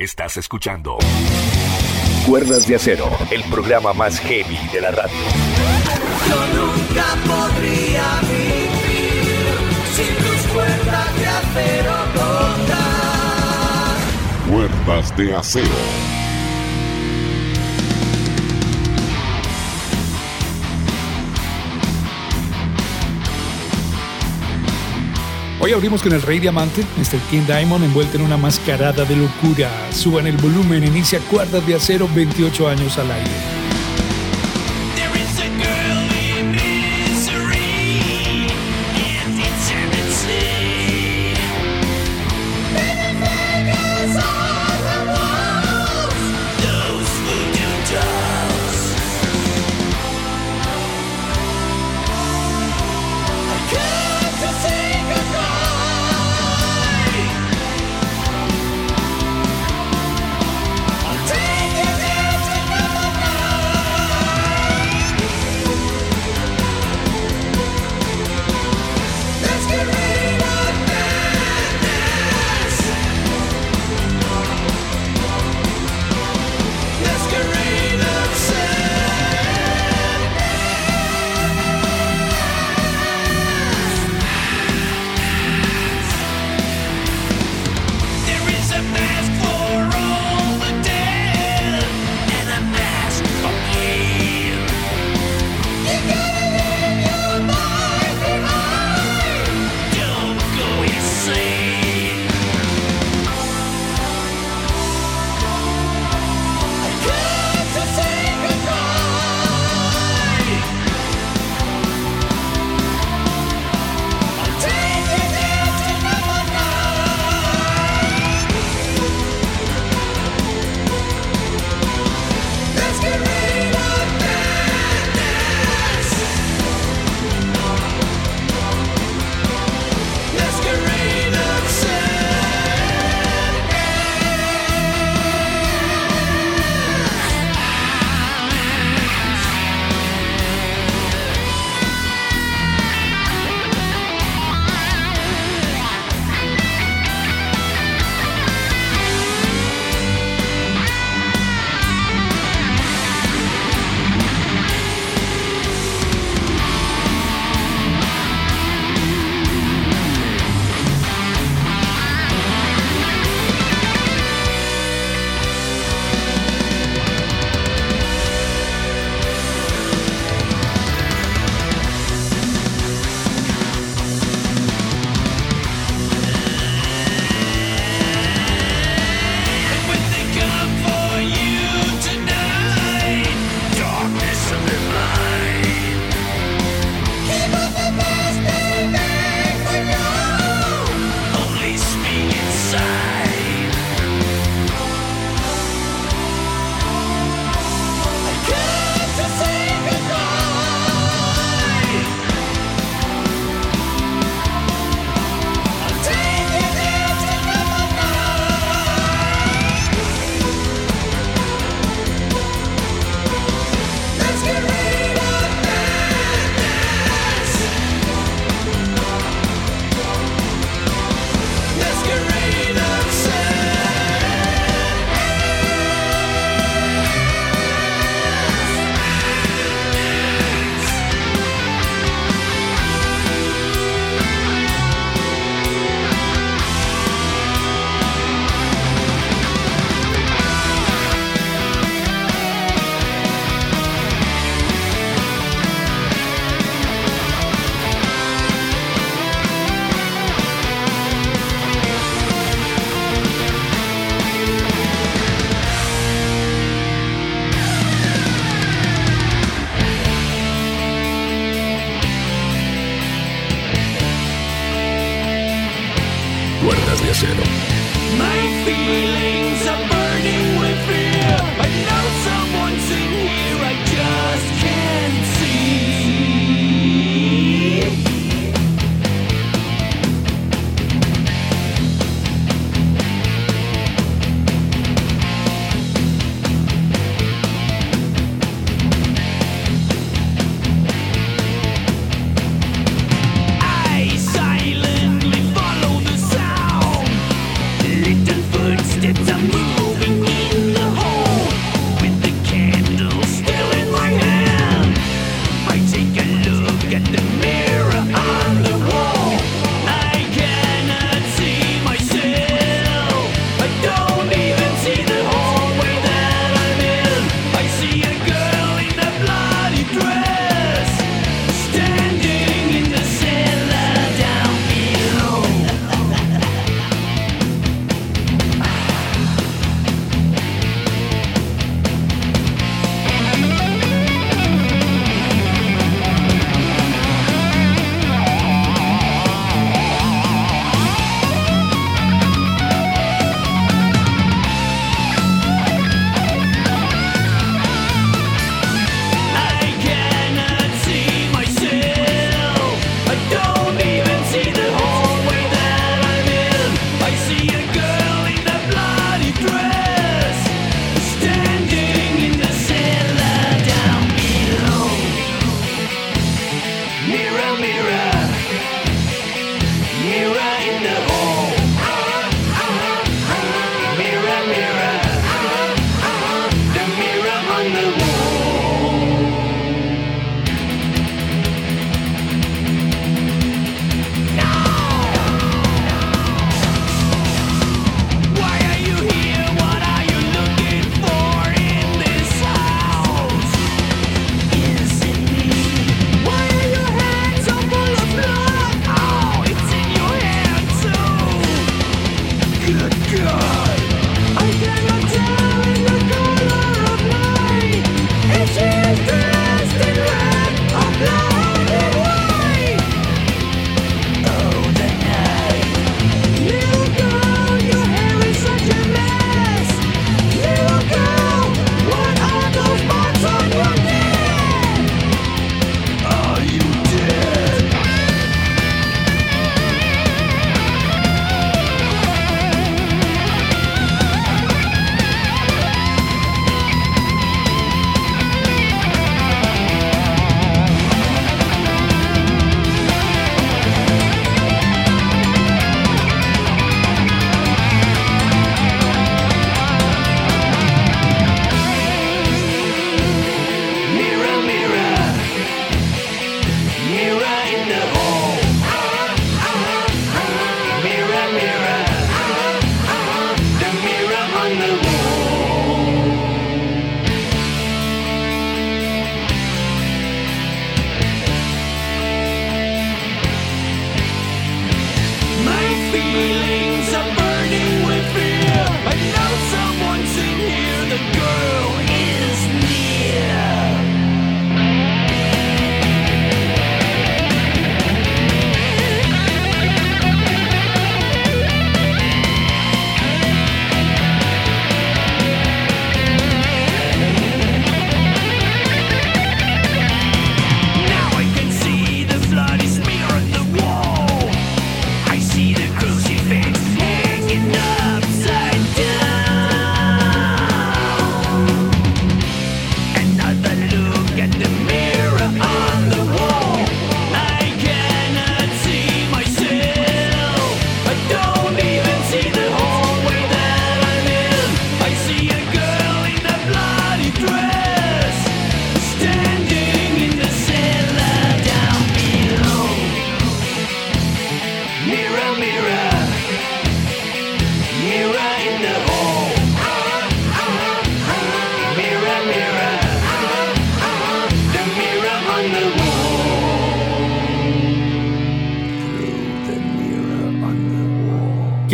Estás 0.00 0.38
escuchando 0.38 0.96
Cuerdas 2.26 2.66
de 2.66 2.76
Acero, 2.76 3.06
el 3.30 3.44
programa 3.50 3.92
más 3.92 4.18
heavy 4.18 4.56
de 4.72 4.80
la 4.80 4.92
radio. 4.92 5.12
Yo 6.26 6.46
nunca 6.58 7.04
podría 7.26 8.20
vivir 8.22 9.58
sin 9.94 10.14
tus 10.16 10.52
cuerdas 10.54 11.18
de 11.18 11.26
acero 11.26 11.94
Cuerdas 14.50 15.14
de 15.18 15.34
Acero. 15.36 16.19
Hoy 25.70 25.74
abrimos 25.74 26.02
con 26.02 26.12
el 26.12 26.20
Rey 26.22 26.40
Diamante, 26.40 26.82
Mr. 26.96 27.20
King 27.30 27.42
Diamond 27.46 27.84
envuelto 27.84 28.16
en 28.16 28.24
una 28.24 28.36
mascarada 28.36 29.04
de 29.04 29.14
locura. 29.14 29.70
Suban 29.92 30.26
el 30.26 30.36
volumen, 30.36 30.82
inicia 30.82 31.20
cuerdas 31.20 31.64
de 31.64 31.76
acero 31.76 32.08
28 32.12 32.68
años 32.68 32.98
al 32.98 33.08
aire. 33.08 33.59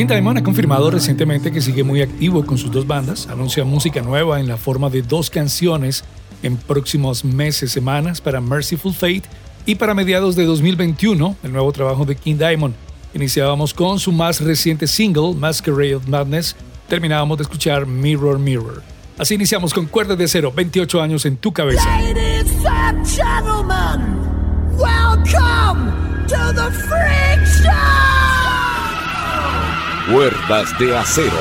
King 0.07 0.15
Diamond 0.15 0.39
ha 0.39 0.43
confirmado 0.45 0.89
recientemente 0.89 1.51
que 1.51 1.61
sigue 1.61 1.83
muy 1.83 2.01
activo 2.01 2.47
con 2.47 2.59
sus 2.59 2.71
dos 2.71 2.87
bandas, 2.87 3.27
anuncia 3.27 3.65
música 3.65 4.03
nueva 4.03 4.39
en 4.39 4.47
la 4.47 4.57
forma 4.57 4.89
de 4.89 5.03
dos 5.03 5.31
canciones 5.31 6.05
en 6.45 6.57
próximos 6.57 7.25
meses, 7.25 7.73
semanas 7.73 8.21
para 8.21 8.41
Merciful 8.41 8.95
Fate 8.95 9.25
y 9.65 9.75
para 9.75 9.95
mediados 9.95 10.37
de 10.37 10.45
2021, 10.45 11.35
el 11.43 11.53
nuevo 11.53 11.73
trabajo 11.73 12.05
de 12.05 12.15
King 12.15 12.37
Diamond. 12.37 12.77
Iniciábamos 13.15 13.75
con 13.75 13.99
su 13.99 14.13
más 14.13 14.41
reciente 14.41 14.87
single, 14.87 15.35
Masquerade 15.35 15.97
of 15.97 16.07
Madness, 16.07 16.55
terminábamos 16.89 17.39
de 17.39 17.43
escuchar 17.43 17.85
Mirror 17.85 18.39
Mirror. 18.39 18.85
Así 19.19 19.35
iniciamos 19.35 19.75
con 19.75 19.87
Cuerdas 19.87 20.17
de 20.19 20.25
Acero, 20.25 20.53
28 20.53 21.03
años 21.03 21.27
en 21.27 21.37
tu 21.37 21.53
cabeza. 21.53 21.85
Ladies 21.99 22.65
and 22.65 23.05
gentlemen, 23.05 24.21
welcome 24.79 25.91
to 26.29 26.53
the 26.55 26.71
Freak 26.71 27.45
Show! 27.65 28.06
Cuerdas 30.13 30.79
de 30.79 30.97
acero. 30.97 31.33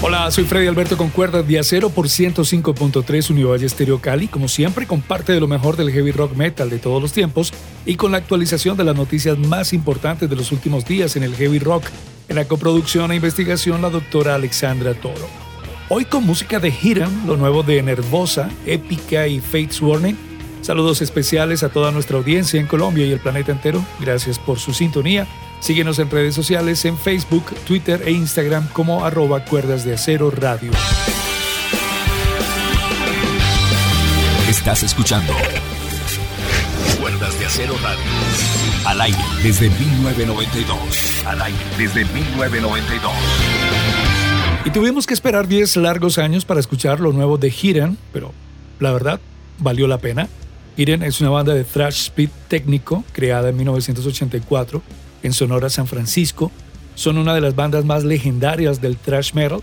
Hola, 0.00 0.30
soy 0.30 0.44
Freddy 0.44 0.68
Alberto 0.68 0.96
con 0.96 1.10
Cuerdas 1.10 1.46
de 1.46 1.58
Acero 1.58 1.90
por 1.90 2.06
105.3 2.06 3.30
Univalle 3.30 3.68
Stereo 3.68 4.00
Cali, 4.00 4.26
como 4.26 4.48
siempre 4.48 4.86
con 4.86 5.02
parte 5.02 5.34
de 5.34 5.40
lo 5.40 5.48
mejor 5.48 5.76
del 5.76 5.90
heavy 5.90 6.10
rock 6.10 6.34
metal 6.34 6.70
de 6.70 6.78
todos 6.78 7.02
los 7.02 7.12
tiempos 7.12 7.52
y 7.84 7.96
con 7.96 8.12
la 8.12 8.18
actualización 8.18 8.78
de 8.78 8.84
las 8.84 8.96
noticias 8.96 9.36
más 9.36 9.74
importantes 9.74 10.30
de 10.30 10.36
los 10.36 10.50
últimos 10.50 10.86
días 10.86 11.14
en 11.16 11.24
el 11.24 11.36
heavy 11.36 11.58
rock, 11.58 11.84
en 12.30 12.36
la 12.36 12.46
coproducción 12.46 13.12
e 13.12 13.16
investigación 13.16 13.82
la 13.82 13.90
doctora 13.90 14.34
Alexandra 14.34 14.94
Toro. 14.94 15.43
Hoy 15.90 16.06
con 16.06 16.24
música 16.24 16.58
de 16.60 16.70
Hidden, 16.70 17.26
lo 17.26 17.36
nuevo 17.36 17.62
de 17.62 17.82
Nervosa, 17.82 18.48
Épica 18.64 19.26
y 19.26 19.40
Fates 19.40 19.82
Warning. 19.82 20.16
Saludos 20.62 21.02
especiales 21.02 21.62
a 21.62 21.68
toda 21.68 21.90
nuestra 21.90 22.16
audiencia 22.16 22.58
en 22.58 22.66
Colombia 22.66 23.04
y 23.04 23.12
el 23.12 23.20
planeta 23.20 23.52
entero. 23.52 23.84
Gracias 24.00 24.38
por 24.38 24.58
su 24.58 24.72
sintonía. 24.72 25.26
Síguenos 25.60 25.98
en 25.98 26.10
redes 26.10 26.34
sociales 26.34 26.86
en 26.86 26.96
Facebook, 26.96 27.54
Twitter 27.66 28.02
e 28.06 28.12
Instagram 28.12 28.66
como 28.68 29.04
arroba 29.04 29.44
cuerdas 29.44 29.84
de 29.84 29.92
acero 29.92 30.30
radio. 30.30 30.72
Estás 34.48 34.82
escuchando 34.84 35.34
Cuerdas 36.98 37.38
de 37.38 37.44
acero 37.44 37.74
radio. 37.82 38.04
Al 38.86 39.00
aire 39.02 39.18
desde 39.42 39.68
1992. 39.68 41.26
Al 41.26 41.42
aire 41.42 41.58
desde 41.76 42.06
1992. 42.06 43.12
Y 44.66 44.70
tuvimos 44.70 45.06
que 45.06 45.12
esperar 45.12 45.46
10 45.46 45.76
largos 45.76 46.16
años 46.16 46.46
para 46.46 46.58
escuchar 46.58 46.98
lo 46.98 47.12
nuevo 47.12 47.36
de 47.36 47.52
Hiren, 47.52 47.98
pero 48.14 48.32
la 48.80 48.92
verdad, 48.92 49.20
valió 49.58 49.86
la 49.86 49.98
pena. 49.98 50.26
Hiren 50.78 51.02
es 51.02 51.20
una 51.20 51.28
banda 51.28 51.52
de 51.52 51.64
thrash 51.64 52.06
speed 52.06 52.30
técnico 52.48 53.04
creada 53.12 53.50
en 53.50 53.58
1984 53.58 54.82
en 55.22 55.32
Sonora, 55.34 55.68
San 55.68 55.86
Francisco. 55.86 56.50
Son 56.94 57.18
una 57.18 57.34
de 57.34 57.42
las 57.42 57.54
bandas 57.54 57.84
más 57.84 58.04
legendarias 58.04 58.80
del 58.80 58.96
thrash 58.96 59.34
metal. 59.34 59.60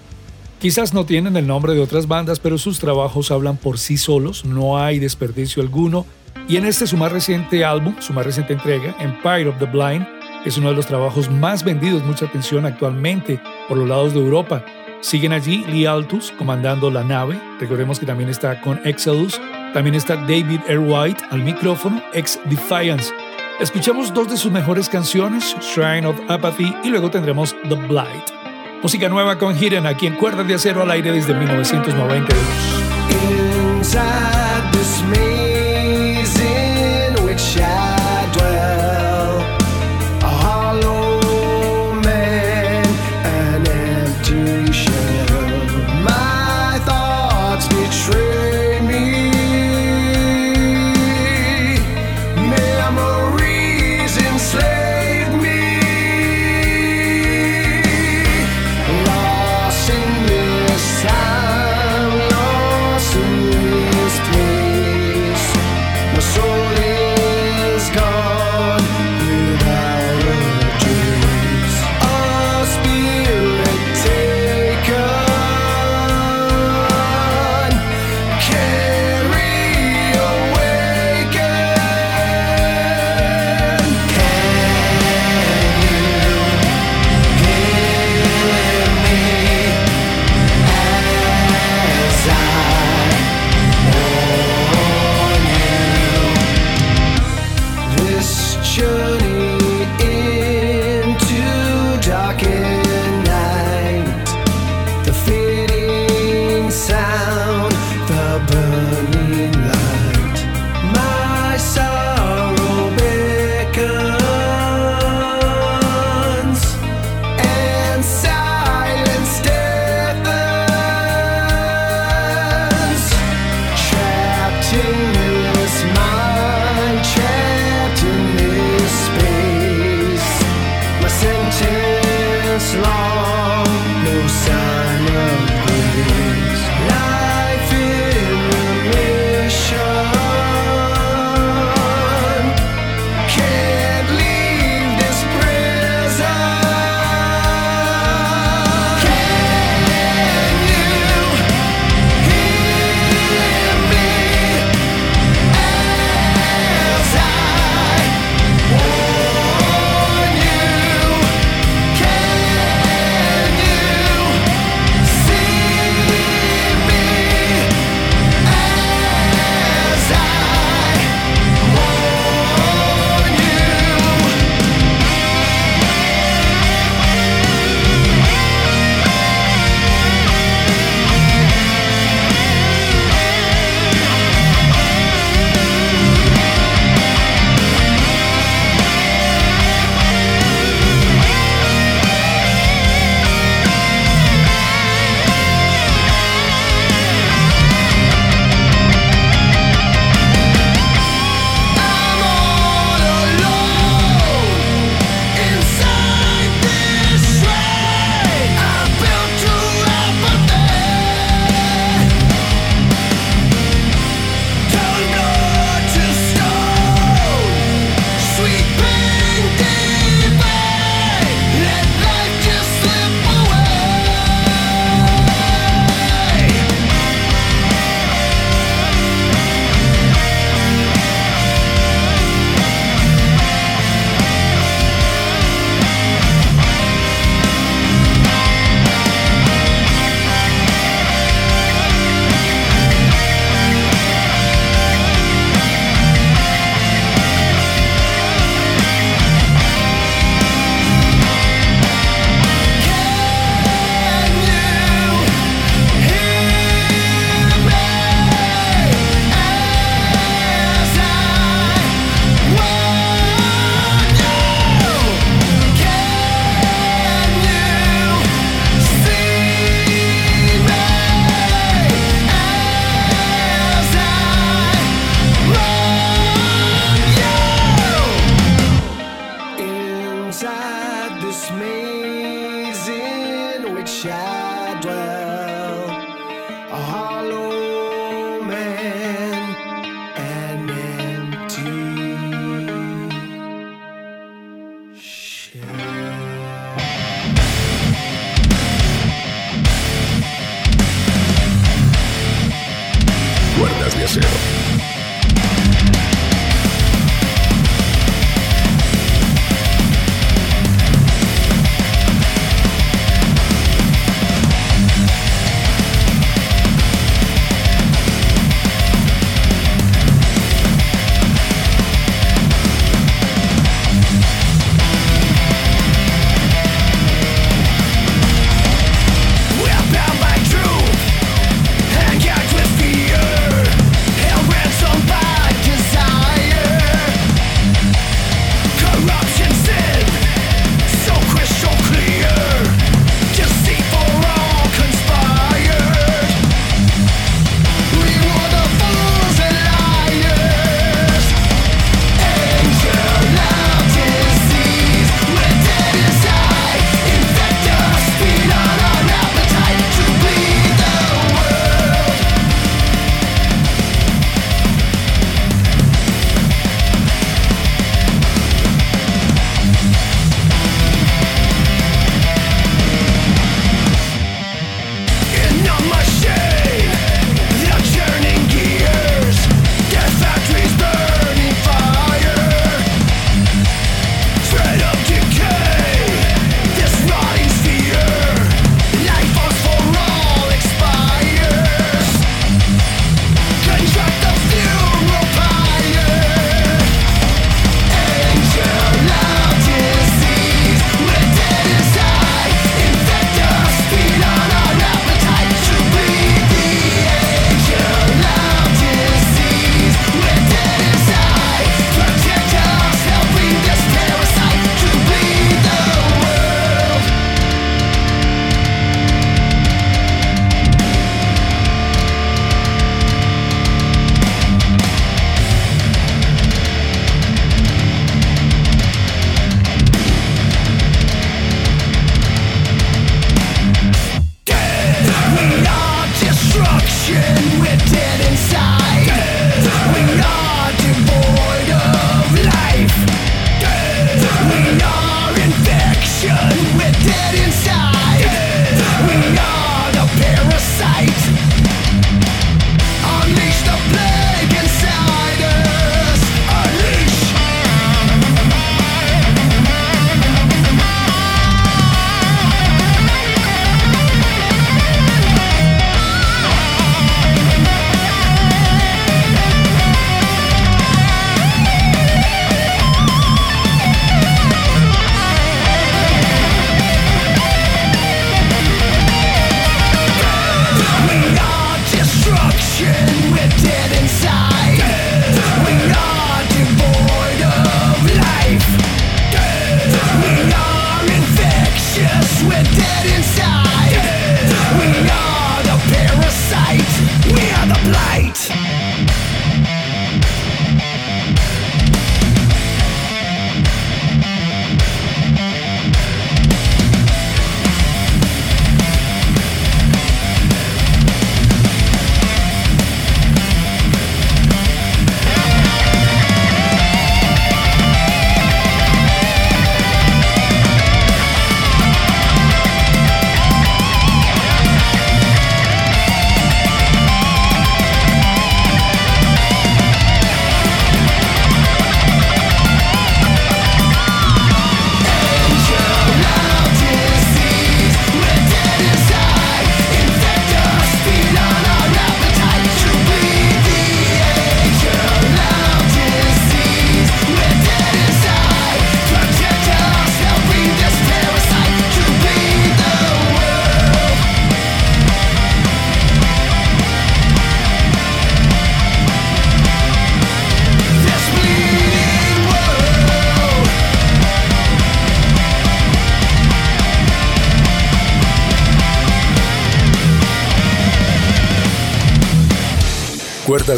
Quizás 0.60 0.94
no 0.94 1.04
tienen 1.04 1.36
el 1.36 1.48
nombre 1.48 1.74
de 1.74 1.82
otras 1.82 2.08
bandas, 2.08 2.40
pero 2.40 2.60
sus 2.60 2.78
trabajos 2.78 3.32
hablan 3.32 3.58
por 3.58 3.80
sí 3.80 3.98
solos, 3.98 4.46
no 4.46 4.78
hay 4.78 5.00
desperdicio 5.00 5.64
alguno. 5.64 6.06
Y 6.48 6.58
en 6.58 6.66
este 6.66 6.86
su 6.86 6.98
más 6.98 7.12
reciente 7.12 7.66
álbum, 7.66 7.96
su 8.00 8.14
más 8.14 8.26
reciente 8.26 8.54
entrega, 8.54 8.96
Empire 9.00 9.50
of 9.50 9.58
the 9.58 9.66
Blind, 9.66 10.06
es 10.46 10.58
uno 10.58 10.70
de 10.70 10.76
los 10.76 10.86
trabajos 10.86 11.30
más 11.32 11.64
vendidos, 11.64 12.04
mucha 12.04 12.26
atención 12.26 12.66
actualmente 12.68 13.40
por 13.68 13.78
los 13.78 13.88
lados 13.88 14.14
de 14.14 14.20
Europa. 14.20 14.64
Siguen 15.02 15.34
allí 15.34 15.66
Lee 15.66 15.86
Altus 15.88 16.32
comandando 16.38 16.90
la 16.92 17.04
nave, 17.04 17.40
recordemos 17.60 18.00
que 18.00 18.06
también 18.06 18.30
está 18.30 18.62
con 18.62 18.80
Exodus, 18.86 19.42
también 19.74 19.96
está 19.96 20.16
David 20.16 20.60
Air 20.68 20.80
White 20.80 21.24
al 21.32 21.44
micrófono, 21.44 22.02
ex 22.14 22.40
Defiance. 22.46 23.12
Escuchamos 23.60 24.14
dos 24.14 24.30
de 24.30 24.38
sus 24.38 24.52
mejores 24.52 24.88
canciones, 24.90 25.56
Shrine 25.60 26.06
of 26.06 26.20
Apathy 26.30 26.76
y 26.84 26.90
luego 26.90 27.10
tendremos 27.10 27.56
The 27.68 27.76
Blight. 27.76 28.30
Música 28.82 29.10
nueva 29.10 29.38
con 29.38 29.56
Hidden 29.56 29.86
aquí 29.86 30.08
en 30.08 30.16
Cuerdas 30.16 30.48
de 30.48 30.54
Acero 30.56 30.84
al 30.84 30.92
aire 30.92 31.12
desde 31.12 31.34
1992. 31.34 32.38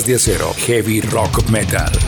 De 0.02 0.16
acero, 0.16 0.56
heavy 0.56 1.02
rock 1.02 1.48
metal. 1.52 2.03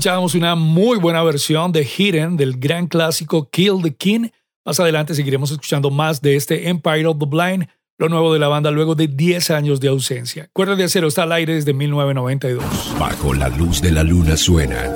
Escuchábamos 0.00 0.34
una 0.34 0.54
muy 0.54 0.96
buena 0.98 1.22
versión 1.22 1.72
de 1.72 1.84
Hidden 1.84 2.38
del 2.38 2.58
gran 2.58 2.86
clásico 2.86 3.50
Kill 3.50 3.82
the 3.82 3.94
King. 3.94 4.30
Más 4.64 4.80
adelante 4.80 5.14
seguiremos 5.14 5.50
escuchando 5.50 5.90
más 5.90 6.22
de 6.22 6.36
este 6.36 6.70
Empire 6.70 7.04
of 7.04 7.18
the 7.18 7.26
Blind, 7.26 7.68
lo 7.98 8.08
nuevo 8.08 8.32
de 8.32 8.38
la 8.38 8.48
banda 8.48 8.70
luego 8.70 8.94
de 8.94 9.08
10 9.08 9.50
años 9.50 9.78
de 9.78 9.88
ausencia. 9.88 10.48
Cuerda 10.54 10.74
de 10.74 10.84
acero 10.84 11.06
está 11.06 11.24
al 11.24 11.32
aire 11.32 11.52
desde 11.52 11.74
1992. 11.74 12.64
Bajo 12.98 13.34
la 13.34 13.50
luz 13.50 13.82
de 13.82 13.92
la 13.92 14.02
luna 14.02 14.38
suenan 14.38 14.90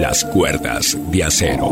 las 0.00 0.24
cuerdas 0.24 0.96
de 1.10 1.24
acero. 1.24 1.68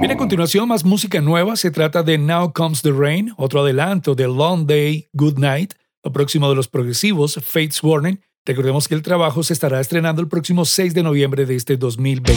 Viene 0.00 0.14
a 0.14 0.16
continuación 0.16 0.66
más 0.66 0.84
música 0.84 1.20
nueva. 1.20 1.54
Se 1.54 1.70
trata 1.70 2.02
de 2.02 2.18
Now 2.18 2.52
Comes 2.52 2.82
the 2.82 2.90
Rain, 2.90 3.32
otro 3.36 3.60
adelanto 3.60 4.16
de 4.16 4.26
Long 4.26 4.66
Day, 4.66 5.08
Good 5.12 5.38
Night, 5.38 5.74
lo 6.02 6.10
próximo 6.10 6.48
de 6.48 6.56
los 6.56 6.66
progresivos, 6.66 7.38
Fates 7.40 7.80
Warning 7.84 8.18
Recordemos 8.44 8.88
que 8.88 8.96
el 8.96 9.02
trabajo 9.02 9.44
se 9.44 9.52
estará 9.52 9.80
estrenando 9.80 10.20
el 10.20 10.26
próximo 10.26 10.64
6 10.64 10.94
de 10.94 11.04
noviembre 11.04 11.46
de 11.46 11.54
este 11.54 11.76
2020. 11.76 12.32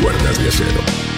Cuerdas 0.00 0.38
de 0.40 0.48
acero. 0.48 1.17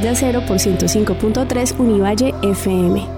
De 0.00 0.08
acero 0.08 0.44
por 0.46 0.58
105.3 0.58 1.78
Univalle 1.78 2.34
FM. 2.42 3.17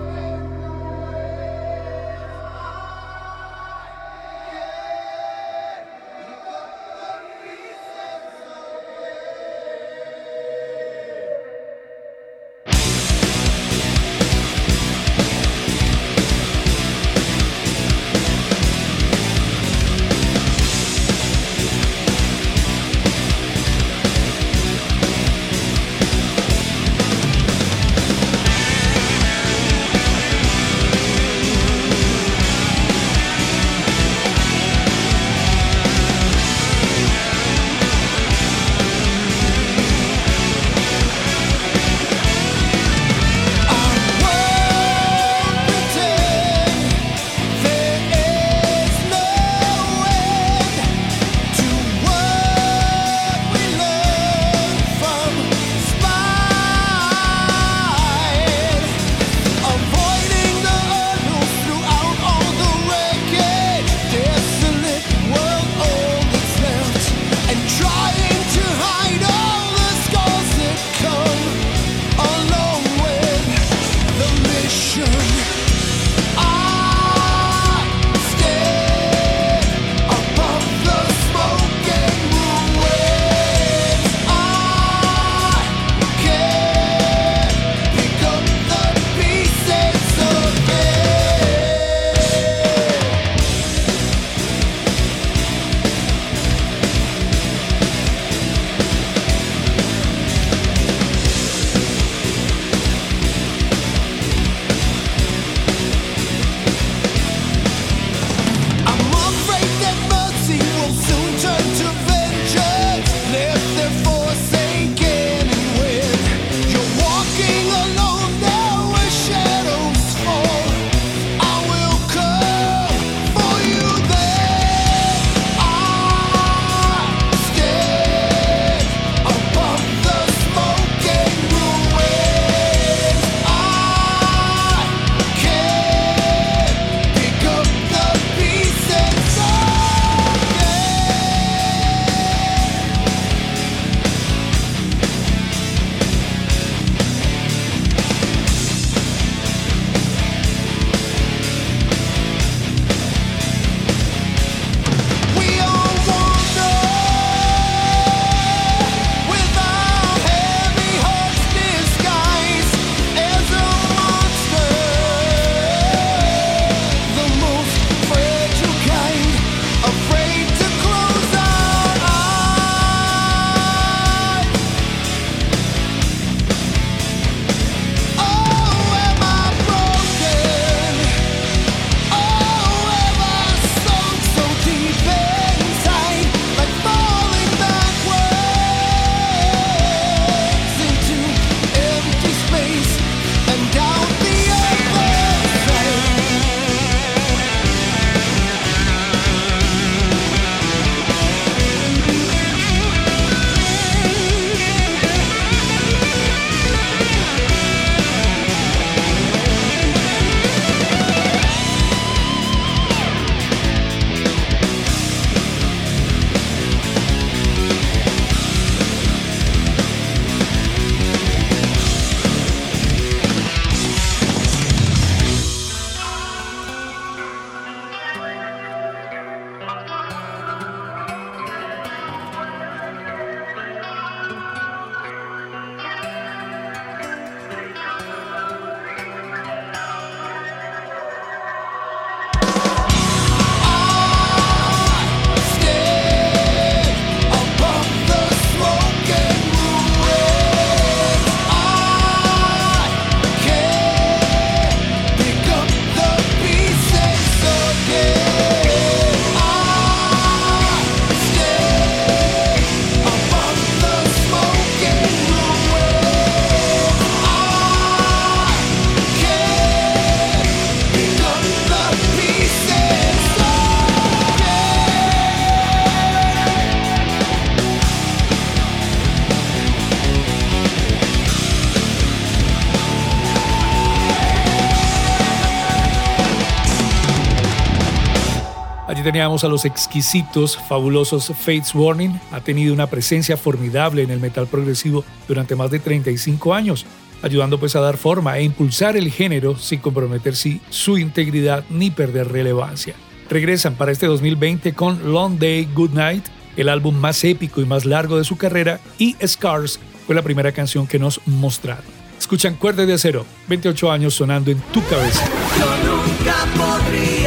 Teníamos 289.12 289.42
a 289.42 289.48
los 289.48 289.64
exquisitos, 289.64 290.56
fabulosos 290.68 291.32
Fates 291.36 291.74
Warning. 291.74 292.20
Ha 292.30 292.42
tenido 292.42 292.72
una 292.72 292.86
presencia 292.86 293.36
formidable 293.36 294.04
en 294.04 294.12
el 294.12 294.20
metal 294.20 294.46
progresivo 294.46 295.04
durante 295.26 295.56
más 295.56 295.68
de 295.72 295.80
35 295.80 296.54
años, 296.54 296.86
ayudando 297.20 297.58
pues 297.58 297.74
a 297.74 297.80
dar 297.80 297.96
forma 297.96 298.38
e 298.38 298.44
impulsar 298.44 298.96
el 298.96 299.10
género 299.10 299.56
sin 299.56 299.80
comprometer 299.80 300.36
su 300.36 300.96
integridad 300.96 301.64
ni 301.70 301.90
perder 301.90 302.30
relevancia. 302.30 302.94
Regresan 303.28 303.74
para 303.74 303.90
este 303.90 304.06
2020 304.06 304.74
con 304.74 305.10
Long 305.10 305.40
Day 305.40 305.68
Good 305.74 305.90
Night, 305.90 306.26
el 306.56 306.68
álbum 306.68 306.94
más 306.94 307.24
épico 307.24 307.60
y 307.60 307.64
más 307.64 307.86
largo 307.86 308.16
de 308.16 308.22
su 308.22 308.36
carrera, 308.36 308.78
y 308.96 309.16
Scars 309.26 309.80
fue 310.06 310.14
la 310.14 310.22
primera 310.22 310.52
canción 310.52 310.86
que 310.86 311.00
nos 311.00 311.20
mostraron. 311.26 311.84
Escuchan 312.16 312.54
Cuerda 312.54 312.86
de 312.86 312.92
Acero, 312.92 313.26
28 313.48 313.90
años 313.90 314.14
sonando 314.14 314.52
en 314.52 314.60
tu 314.72 314.84
cabeza. 314.86 315.28
Yo 315.58 315.66
nunca 315.90 316.36
podría 316.56 317.19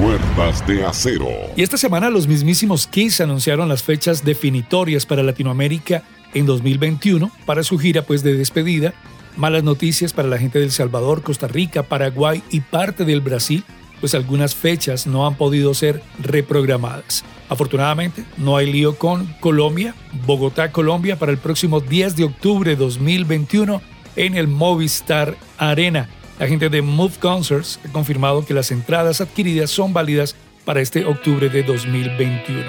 Cuerdas 0.00 0.66
de 0.66 0.82
acero. 0.82 1.28
Y 1.56 1.62
esta 1.62 1.76
semana 1.76 2.08
los 2.08 2.26
mismísimos 2.26 2.86
Kiss 2.86 3.20
anunciaron 3.20 3.68
las 3.68 3.82
fechas 3.82 4.24
definitorias 4.24 5.04
para 5.04 5.22
Latinoamérica 5.22 6.04
en 6.32 6.46
2021 6.46 7.30
para 7.44 7.62
su 7.62 7.78
gira 7.78 8.00
pues 8.00 8.22
de 8.22 8.34
despedida. 8.34 8.94
Malas 9.36 9.62
noticias 9.62 10.14
para 10.14 10.28
la 10.28 10.38
gente 10.38 10.58
del 10.58 10.70
Salvador, 10.70 11.22
Costa 11.22 11.48
Rica, 11.48 11.82
Paraguay 11.82 12.42
y 12.50 12.60
parte 12.60 13.04
del 13.04 13.20
Brasil, 13.20 13.62
pues 14.00 14.14
algunas 14.14 14.54
fechas 14.54 15.06
no 15.06 15.26
han 15.26 15.34
podido 15.34 15.74
ser 15.74 16.02
reprogramadas. 16.18 17.22
Afortunadamente, 17.50 18.24
no 18.38 18.56
hay 18.56 18.72
lío 18.72 18.96
con 18.96 19.26
Colombia, 19.40 19.94
Bogotá, 20.24 20.72
Colombia, 20.72 21.18
para 21.18 21.30
el 21.30 21.38
próximo 21.38 21.80
10 21.80 22.16
de 22.16 22.24
octubre 22.24 22.70
de 22.70 22.76
2021 22.76 23.82
en 24.16 24.34
el 24.34 24.48
Movistar 24.48 25.36
Arena. 25.58 26.08
La 26.40 26.48
gente 26.48 26.70
de 26.70 26.80
Move 26.80 27.16
Concerts 27.20 27.78
ha 27.86 27.92
confirmado 27.92 28.46
que 28.46 28.54
las 28.54 28.70
entradas 28.70 29.20
adquiridas 29.20 29.70
son 29.70 29.92
válidas 29.92 30.34
para 30.64 30.80
este 30.80 31.04
octubre 31.04 31.50
de 31.50 31.62
2021. 31.62 32.64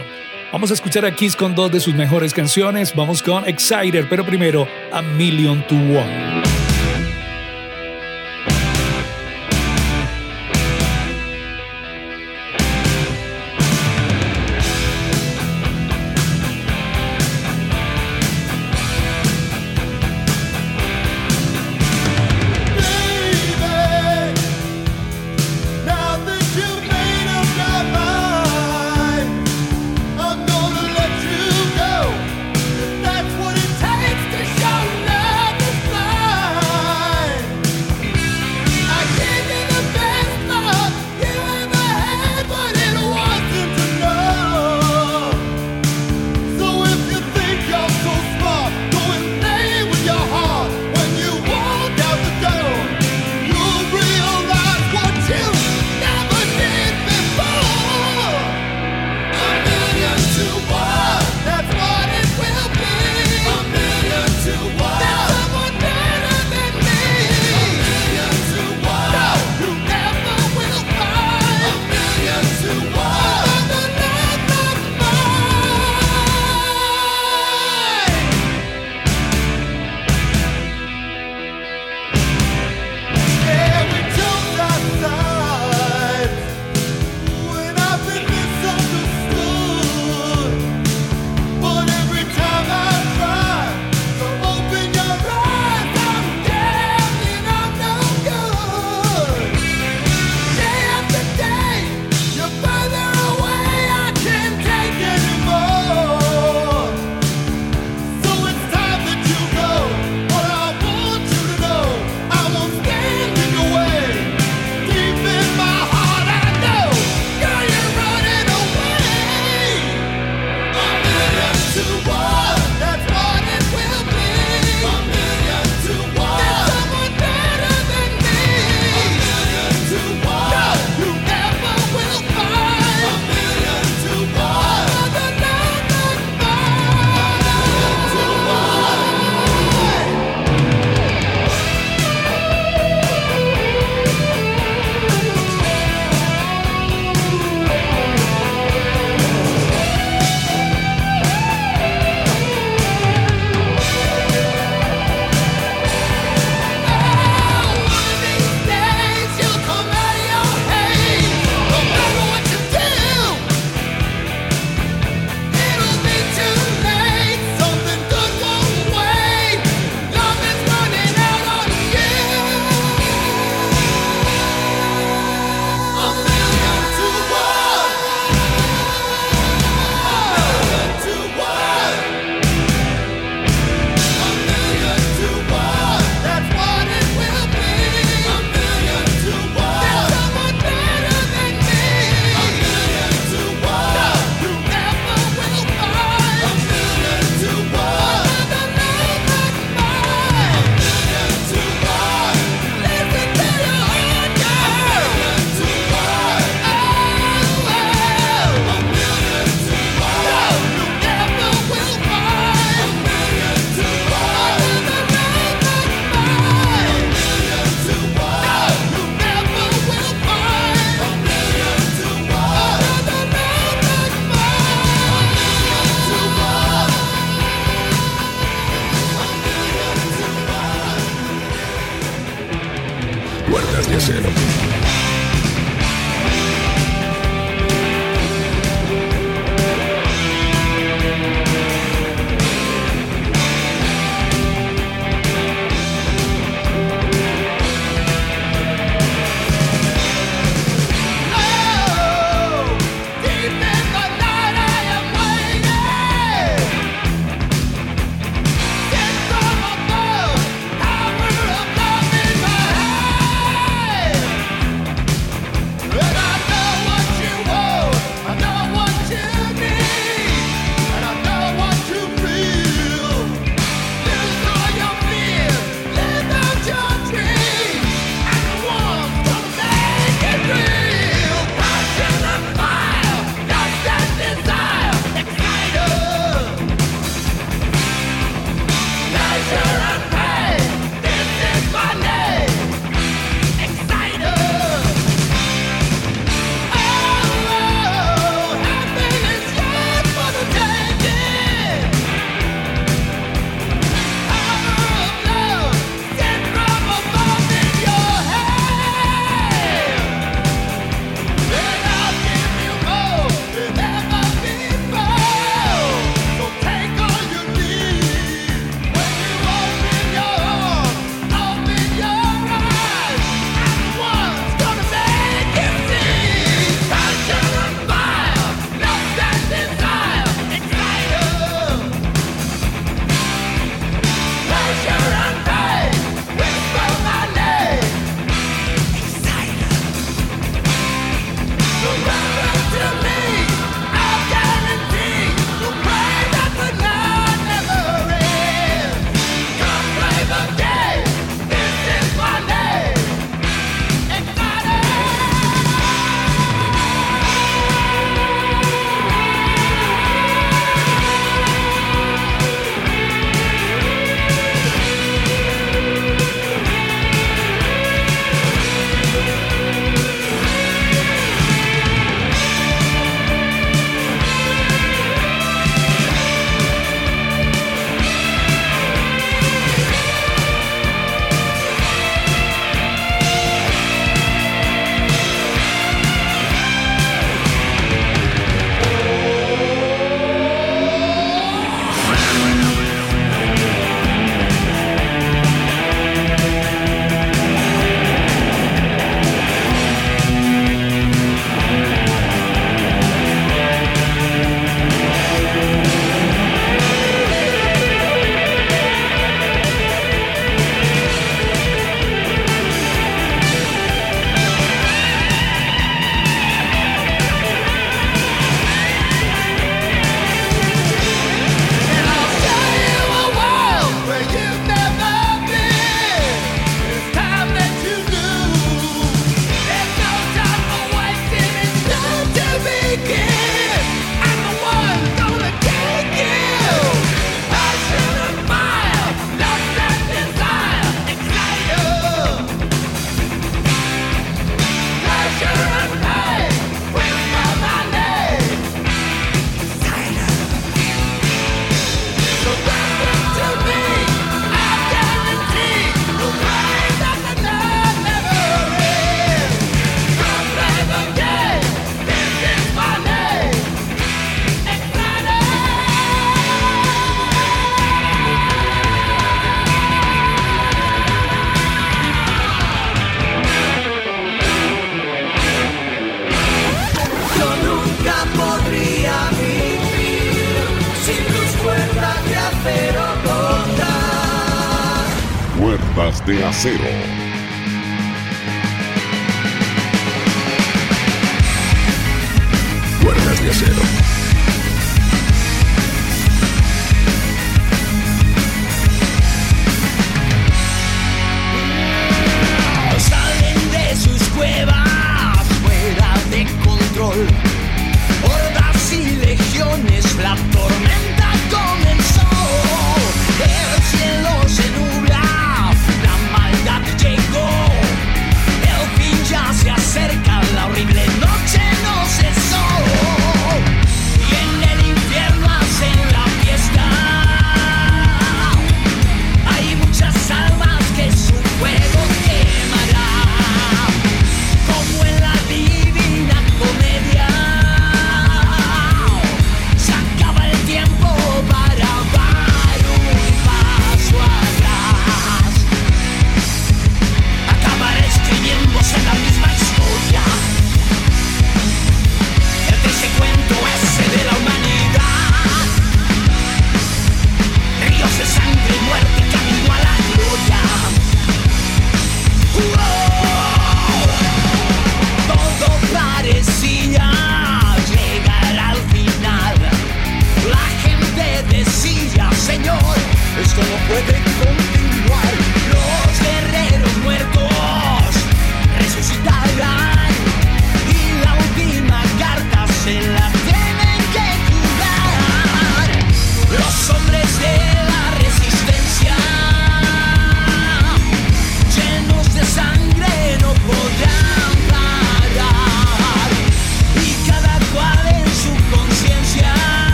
Vamos 0.52 0.72
a 0.72 0.74
escuchar 0.74 1.06
a 1.06 1.16
Kiss 1.16 1.38
con 1.38 1.56
dos 1.56 1.72
de 1.72 1.80
sus 1.80 1.96
mejores 1.96 2.34
canciones. 2.34 2.94
Vamos 2.94 3.24
con 3.24 3.48
Exciter, 3.48 4.10
pero 4.10 4.26
primero 4.26 4.68
A 4.92 5.02
Million 5.02 5.66
to 5.68 5.76
One. 5.76 6.71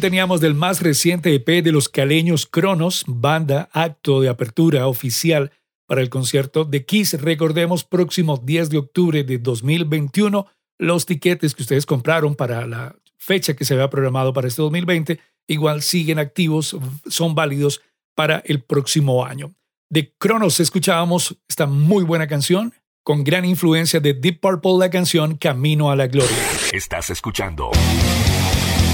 Teníamos 0.00 0.40
del 0.40 0.54
más 0.54 0.82
reciente 0.82 1.34
EP 1.34 1.62
de 1.62 1.72
los 1.72 1.88
caleños 1.88 2.46
Cronos, 2.46 3.04
banda, 3.06 3.68
acto 3.72 4.20
de 4.20 4.28
apertura 4.28 4.86
oficial 4.86 5.52
para 5.86 6.00
el 6.00 6.08
concierto 6.08 6.64
de 6.64 6.84
Kiss. 6.84 7.20
Recordemos, 7.20 7.84
próximo 7.84 8.36
10 8.36 8.70
de 8.70 8.78
octubre 8.78 9.24
de 9.24 9.38
2021, 9.38 10.46
los 10.78 11.06
tiquetes 11.06 11.54
que 11.54 11.62
ustedes 11.62 11.86
compraron 11.86 12.34
para 12.34 12.66
la 12.66 12.96
fecha 13.16 13.54
que 13.54 13.64
se 13.64 13.74
había 13.74 13.90
programado 13.90 14.32
para 14.32 14.48
este 14.48 14.62
2020, 14.62 15.20
igual 15.46 15.82
siguen 15.82 16.18
activos, 16.18 16.76
son 17.06 17.34
válidos 17.34 17.82
para 18.14 18.42
el 18.46 18.62
próximo 18.62 19.24
año. 19.24 19.54
De 19.90 20.14
Cronos 20.18 20.60
escuchábamos 20.60 21.36
esta 21.48 21.66
muy 21.66 22.04
buena 22.04 22.26
canción, 22.26 22.72
con 23.04 23.24
gran 23.24 23.44
influencia 23.44 24.00
de 24.00 24.14
Deep 24.14 24.40
Purple, 24.40 24.78
la 24.78 24.90
canción 24.90 25.36
Camino 25.36 25.90
a 25.90 25.96
la 25.96 26.06
Gloria. 26.06 26.36
Estás 26.72 27.10
escuchando 27.10 27.70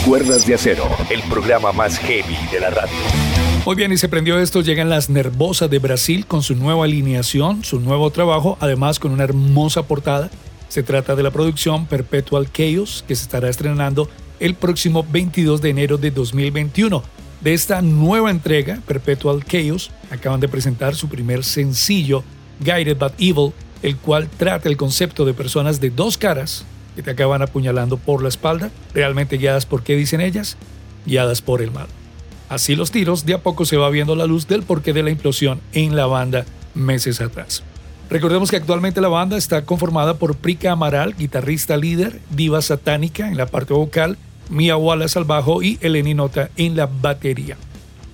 Cuerdas 0.06 0.46
de 0.46 0.54
Acero, 0.54 0.88
el 1.10 1.20
programa 1.22 1.72
más 1.72 1.98
heavy 1.98 2.36
de 2.52 2.60
la 2.60 2.70
radio. 2.70 2.94
Muy 3.64 3.74
bien, 3.74 3.90
y 3.90 3.96
se 3.96 4.08
prendió 4.08 4.38
esto, 4.38 4.60
llegan 4.60 4.88
las 4.88 5.10
Nervosas 5.10 5.68
de 5.68 5.80
Brasil 5.80 6.26
con 6.26 6.44
su 6.44 6.54
nueva 6.54 6.84
alineación, 6.84 7.64
su 7.64 7.80
nuevo 7.80 8.08
trabajo, 8.10 8.56
además 8.60 9.00
con 9.00 9.10
una 9.10 9.24
hermosa 9.24 9.82
portada. 9.82 10.30
Se 10.68 10.84
trata 10.84 11.16
de 11.16 11.24
la 11.24 11.32
producción 11.32 11.86
Perpetual 11.86 12.52
Chaos, 12.52 13.04
que 13.08 13.16
se 13.16 13.24
estará 13.24 13.48
estrenando 13.48 14.08
el 14.38 14.54
próximo 14.54 15.04
22 15.10 15.60
de 15.60 15.70
enero 15.70 15.98
de 15.98 16.12
2021. 16.12 17.02
De 17.40 17.52
esta 17.52 17.82
nueva 17.82 18.30
entrega, 18.30 18.78
Perpetual 18.86 19.44
Chaos, 19.44 19.90
acaban 20.12 20.38
de 20.38 20.46
presentar 20.46 20.94
su 20.94 21.08
primer 21.08 21.42
sencillo, 21.42 22.22
Guided 22.60 22.96
but 22.96 23.14
Evil, 23.18 23.52
el 23.82 23.96
cual 23.96 24.28
trata 24.28 24.68
el 24.68 24.76
concepto 24.76 25.24
de 25.24 25.34
personas 25.34 25.80
de 25.80 25.90
dos 25.90 26.16
caras 26.16 26.64
que 26.96 27.02
te 27.02 27.12
acaban 27.12 27.42
apuñalando 27.42 27.98
por 27.98 28.22
la 28.22 28.28
espalda, 28.28 28.70
realmente 28.92 29.36
guiadas 29.36 29.66
por 29.66 29.84
qué 29.84 29.94
dicen 29.94 30.20
ellas, 30.20 30.56
guiadas 31.04 31.42
por 31.42 31.62
el 31.62 31.70
mal. 31.70 31.86
Así 32.48 32.74
los 32.74 32.90
tiros, 32.90 33.26
de 33.26 33.34
a 33.34 33.42
poco 33.42 33.64
se 33.64 33.76
va 33.76 33.90
viendo 33.90 34.16
la 34.16 34.26
luz 34.26 34.48
del 34.48 34.62
porqué 34.62 34.92
de 34.92 35.02
la 35.02 35.10
implosión 35.10 35.60
en 35.72 35.94
la 35.94 36.06
banda 36.06 36.46
meses 36.74 37.20
atrás. 37.20 37.62
Recordemos 38.08 38.50
que 38.50 38.56
actualmente 38.56 39.00
la 39.00 39.08
banda 39.08 39.36
está 39.36 39.64
conformada 39.64 40.14
por 40.14 40.36
Prika 40.36 40.72
Amaral, 40.72 41.14
guitarrista 41.16 41.76
líder, 41.76 42.20
diva 42.30 42.62
satánica 42.62 43.28
en 43.28 43.36
la 43.36 43.46
parte 43.46 43.74
vocal, 43.74 44.16
Mia 44.48 44.76
Wallace 44.76 45.18
al 45.18 45.24
bajo 45.24 45.62
y 45.62 45.78
Eleni 45.80 46.14
Nota 46.14 46.50
en 46.56 46.76
la 46.76 46.86
batería. 46.86 47.56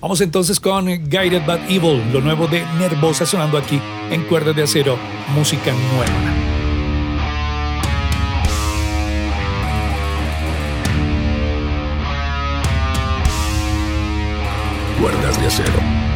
Vamos 0.01 0.19
entonces 0.19 0.59
con 0.59 0.87
Guided 0.87 1.45
but 1.45 1.61
Evil, 1.69 2.01
lo 2.11 2.21
nuevo 2.21 2.47
de 2.47 2.65
Nervosa 2.79 3.25
sonando 3.25 3.57
aquí 3.57 3.79
en 4.11 4.23
Cuerdas 4.23 4.55
de 4.55 4.63
Acero, 4.63 4.97
música 5.35 5.71
nueva. 5.71 6.62
Cuerdas 15.55 16.12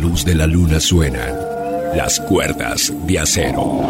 luz 0.00 0.24
de 0.24 0.34
la 0.34 0.46
luna 0.46 0.80
suenan 0.80 1.34
las 1.96 2.20
cuerdas 2.20 2.92
de 3.06 3.18
acero. 3.18 3.82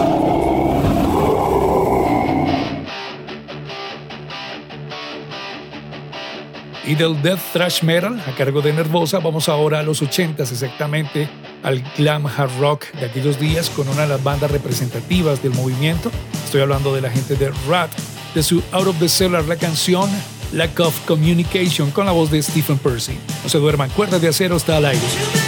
Y 6.86 6.94
del 6.94 7.20
death 7.20 7.40
thrash 7.52 7.82
metal 7.82 8.18
a 8.26 8.34
cargo 8.34 8.62
de 8.62 8.72
Nervosa, 8.72 9.18
vamos 9.18 9.50
ahora 9.50 9.80
a 9.80 9.82
los 9.82 10.02
80s 10.02 10.50
exactamente, 10.50 11.28
al 11.62 11.82
glam 11.98 12.26
hard 12.26 12.58
rock 12.58 12.90
de 12.92 13.06
aquellos 13.06 13.38
días 13.38 13.68
con 13.68 13.88
una 13.88 14.02
de 14.02 14.08
las 14.08 14.24
bandas 14.24 14.50
representativas 14.50 15.42
del 15.42 15.52
movimiento. 15.52 16.10
Estoy 16.44 16.62
hablando 16.62 16.94
de 16.94 17.02
la 17.02 17.10
gente 17.10 17.36
de 17.36 17.52
Rat, 17.68 17.90
de 18.34 18.42
su 18.42 18.62
Out 18.72 18.86
of 18.86 18.98
the 18.98 19.08
Cellar, 19.08 19.44
la 19.44 19.56
canción 19.56 20.08
Lack 20.52 20.80
of 20.80 20.98
Communication 21.06 21.90
con 21.90 22.06
la 22.06 22.12
voz 22.12 22.30
de 22.30 22.42
Stephen 22.42 22.78
Percy. 22.78 23.18
No 23.42 23.50
se 23.50 23.58
duerman, 23.58 23.90
cuerdas 23.90 24.22
de 24.22 24.28
acero 24.28 24.56
está 24.56 24.78
al 24.78 24.86
aire. 24.86 25.47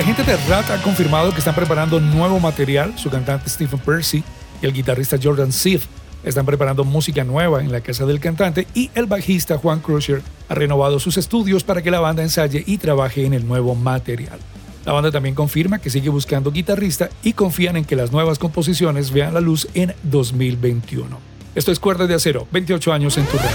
La 0.00 0.06
gente 0.06 0.24
de 0.24 0.34
Rat 0.48 0.70
ha 0.70 0.80
confirmado 0.80 1.30
que 1.30 1.40
están 1.40 1.54
preparando 1.54 2.00
nuevo 2.00 2.40
material. 2.40 2.94
Su 2.96 3.10
cantante 3.10 3.50
Stephen 3.50 3.78
Percy 3.80 4.24
y 4.62 4.64
el 4.64 4.72
guitarrista 4.72 5.18
Jordan 5.22 5.52
Sif 5.52 5.84
están 6.24 6.46
preparando 6.46 6.84
música 6.84 7.22
nueva 7.22 7.60
en 7.60 7.70
la 7.70 7.82
casa 7.82 8.06
del 8.06 8.18
cantante 8.18 8.66
y 8.72 8.90
el 8.94 9.04
bajista 9.04 9.58
Juan 9.58 9.80
Crusher 9.80 10.22
ha 10.48 10.54
renovado 10.54 10.98
sus 11.00 11.18
estudios 11.18 11.64
para 11.64 11.82
que 11.82 11.90
la 11.90 12.00
banda 12.00 12.22
ensaye 12.22 12.64
y 12.66 12.78
trabaje 12.78 13.26
en 13.26 13.34
el 13.34 13.46
nuevo 13.46 13.74
material. 13.74 14.38
La 14.86 14.94
banda 14.94 15.10
también 15.10 15.34
confirma 15.34 15.80
que 15.80 15.90
sigue 15.90 16.08
buscando 16.08 16.50
guitarrista 16.50 17.10
y 17.22 17.34
confían 17.34 17.76
en 17.76 17.84
que 17.84 17.94
las 17.94 18.10
nuevas 18.10 18.38
composiciones 18.38 19.10
vean 19.10 19.34
la 19.34 19.42
luz 19.42 19.68
en 19.74 19.94
2021. 20.04 21.18
Esto 21.54 21.72
es 21.72 21.78
Cuerdas 21.78 22.08
de 22.08 22.14
Acero, 22.14 22.48
28 22.50 22.90
años 22.94 23.18
en 23.18 23.26
tu 23.26 23.36
radio. 23.36 23.50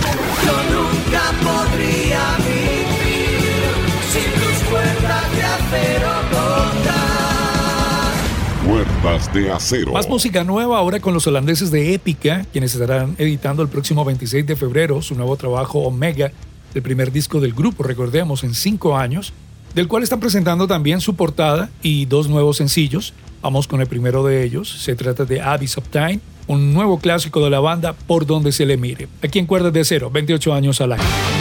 De 9.05 9.51
acero. 9.51 9.91
Más 9.91 10.09
música 10.09 10.43
nueva 10.43 10.79
ahora 10.79 10.99
con 10.99 11.13
los 11.13 11.27
holandeses 11.27 11.69
de 11.69 11.93
Épica, 11.93 12.43
quienes 12.51 12.73
estarán 12.73 13.13
editando 13.19 13.61
el 13.61 13.69
próximo 13.69 14.03
26 14.03 14.47
de 14.47 14.55
febrero 14.55 14.99
su 15.03 15.13
nuevo 15.13 15.37
trabajo 15.37 15.77
Omega, 15.81 16.31
el 16.73 16.81
primer 16.81 17.11
disco 17.11 17.39
del 17.39 17.53
grupo, 17.53 17.83
recordemos, 17.83 18.43
en 18.43 18.55
cinco 18.55 18.97
años, 18.97 19.31
del 19.75 19.87
cual 19.87 20.01
están 20.01 20.19
presentando 20.19 20.67
también 20.67 21.01
su 21.01 21.15
portada 21.15 21.69
y 21.83 22.05
dos 22.05 22.29
nuevos 22.29 22.57
sencillos. 22.57 23.13
Vamos 23.43 23.67
con 23.67 23.79
el 23.79 23.85
primero 23.85 24.23
de 24.23 24.43
ellos, 24.43 24.69
se 24.69 24.95
trata 24.95 25.23
de 25.23 25.39
Abyss 25.39 25.77
of 25.77 25.87
Time, 25.89 26.19
un 26.47 26.73
nuevo 26.73 26.97
clásico 26.97 27.43
de 27.43 27.51
la 27.51 27.59
banda 27.59 27.93
por 27.93 28.25
donde 28.25 28.51
se 28.51 28.65
le 28.65 28.75
mire. 28.75 29.07
Aquí 29.21 29.37
en 29.37 29.45
Cuerdas 29.45 29.71
de 29.71 29.85
Cero, 29.85 30.09
28 30.09 30.51
años 30.51 30.81
al 30.81 30.93
año. 30.93 31.34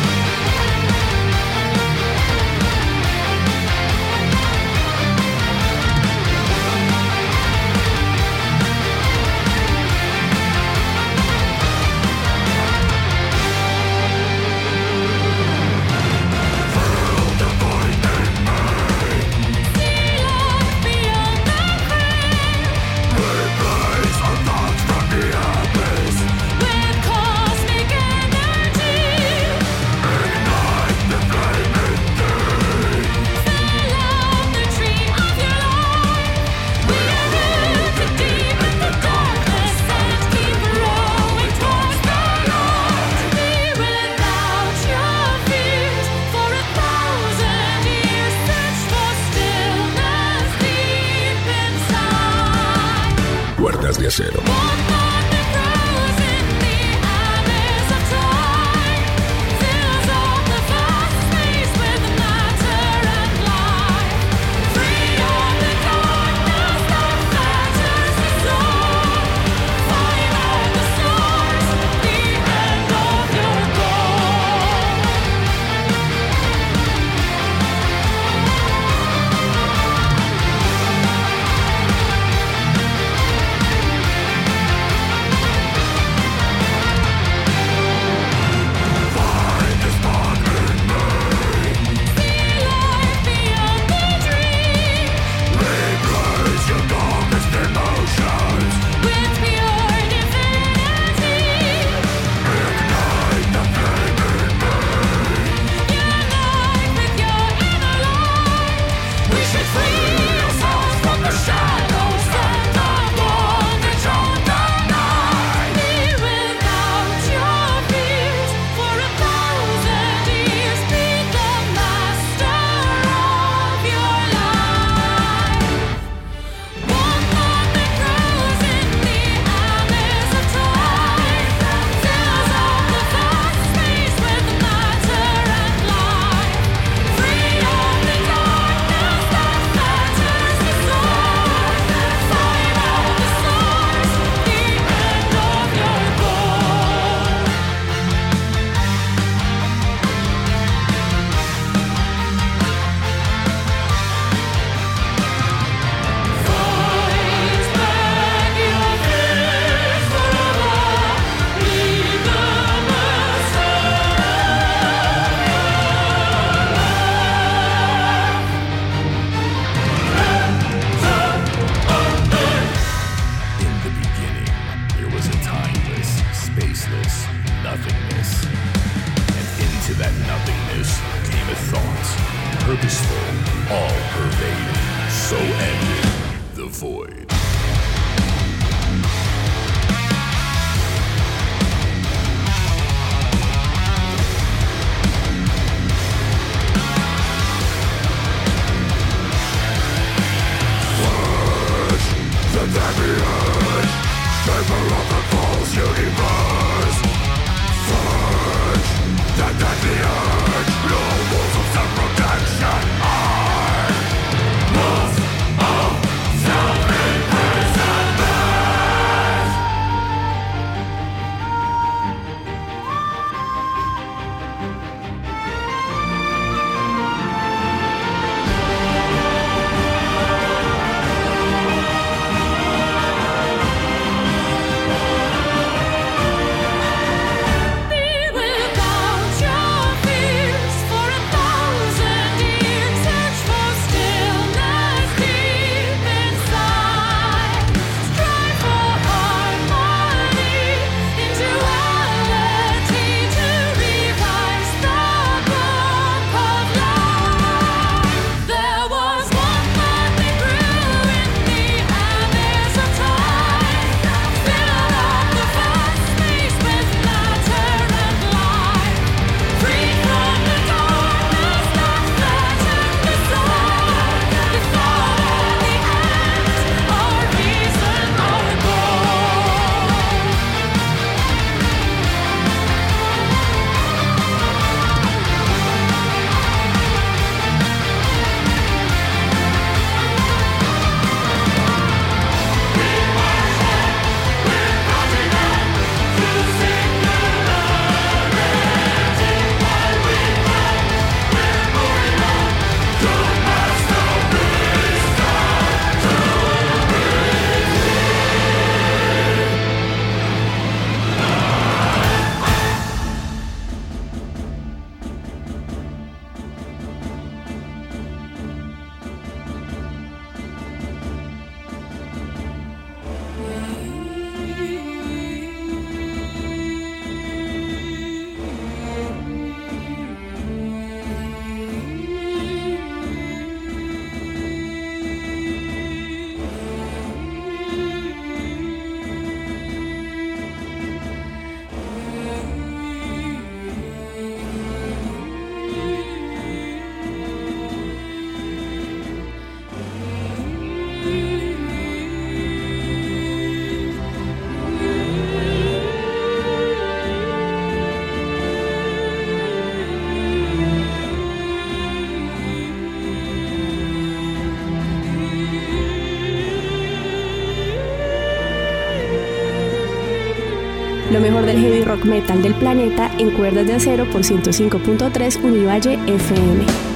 Rock 371.94 372.04
metal 372.06 372.42
del 372.42 372.54
planeta 372.54 373.10
en 373.18 373.30
cuerdas 373.30 373.66
de 373.66 373.74
acero 373.74 374.04
por 374.10 374.22
105.3 374.22 375.42
Univalle 375.44 375.94
FM. 376.06 376.93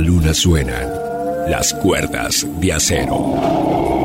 Luna 0.00 0.34
suenan 0.34 0.88
las 1.48 1.72
cuerdas 1.74 2.46
de 2.60 2.72
acero. 2.72 3.99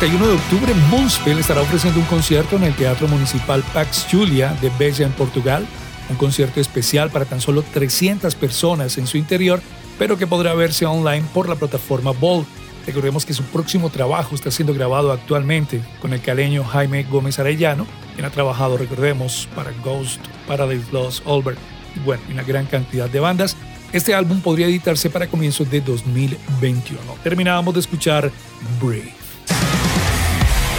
31 0.00 0.28
de 0.28 0.34
octubre, 0.34 0.74
Moonspell 0.88 1.38
estará 1.40 1.60
ofreciendo 1.60 2.00
un 2.00 2.06
concierto 2.06 2.56
en 2.56 2.62
el 2.62 2.74
Teatro 2.74 3.06
Municipal 3.06 3.62
Pax 3.74 4.06
Julia 4.10 4.56
de 4.62 4.70
Bella 4.78 5.04
en 5.04 5.12
Portugal. 5.12 5.66
Un 6.08 6.16
concierto 6.16 6.58
especial 6.58 7.10
para 7.10 7.26
tan 7.26 7.42
solo 7.42 7.62
300 7.62 8.34
personas 8.34 8.96
en 8.96 9.06
su 9.06 9.18
interior, 9.18 9.60
pero 9.98 10.16
que 10.16 10.26
podrá 10.26 10.54
verse 10.54 10.86
online 10.86 11.26
por 11.34 11.50
la 11.50 11.56
plataforma 11.56 12.12
Bolt. 12.12 12.48
Recordemos 12.86 13.26
que 13.26 13.34
su 13.34 13.42
próximo 13.42 13.90
trabajo 13.90 14.34
está 14.34 14.50
siendo 14.50 14.72
grabado 14.72 15.12
actualmente 15.12 15.82
con 16.00 16.14
el 16.14 16.22
caleño 16.22 16.64
Jaime 16.64 17.02
Gómez 17.02 17.38
Arellano, 17.38 17.86
quien 18.14 18.24
ha 18.24 18.30
trabajado, 18.30 18.78
recordemos, 18.78 19.50
para 19.54 19.70
Ghost, 19.84 20.22
Paradise 20.48 20.90
Lost, 20.92 21.26
Albert 21.26 21.58
y 21.94 22.00
bueno, 22.00 22.22
una 22.32 22.42
gran 22.42 22.64
cantidad 22.64 23.10
de 23.10 23.20
bandas. 23.20 23.54
Este 23.92 24.14
álbum 24.14 24.40
podría 24.40 24.66
editarse 24.66 25.10
para 25.10 25.26
comienzos 25.26 25.70
de 25.70 25.82
2021. 25.82 26.98
Terminábamos 27.22 27.74
de 27.74 27.80
escuchar 27.80 28.32
Brave. 28.80 29.19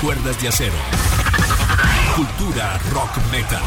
Cuerdas 0.01 0.41
de 0.41 0.47
acero. 0.47 0.73
Cultura 2.15 2.79
rock 2.91 3.11
metal. 3.31 3.61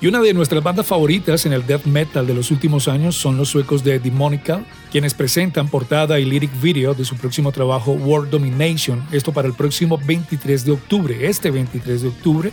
Y 0.00 0.06
una 0.06 0.22
de 0.22 0.32
nuestras 0.32 0.62
bandas 0.62 0.86
favoritas 0.86 1.44
en 1.44 1.52
el 1.52 1.66
death 1.66 1.84
metal 1.84 2.26
de 2.26 2.32
los 2.32 2.50
últimos 2.50 2.88
años 2.88 3.16
son 3.16 3.36
los 3.36 3.50
suecos 3.50 3.84
de 3.84 3.98
Demonical, 3.98 4.64
quienes 4.90 5.12
presentan 5.12 5.68
portada 5.68 6.18
y 6.18 6.24
lyric 6.24 6.58
video 6.58 6.94
de 6.94 7.04
su 7.04 7.16
próximo 7.16 7.52
trabajo 7.52 7.92
World 7.92 8.30
Domination, 8.30 9.06
esto 9.12 9.32
para 9.32 9.46
el 9.46 9.52
próximo 9.52 10.00
23 10.06 10.64
de 10.64 10.72
octubre. 10.72 11.28
Este 11.28 11.50
23 11.50 12.00
de 12.00 12.08
octubre, 12.08 12.52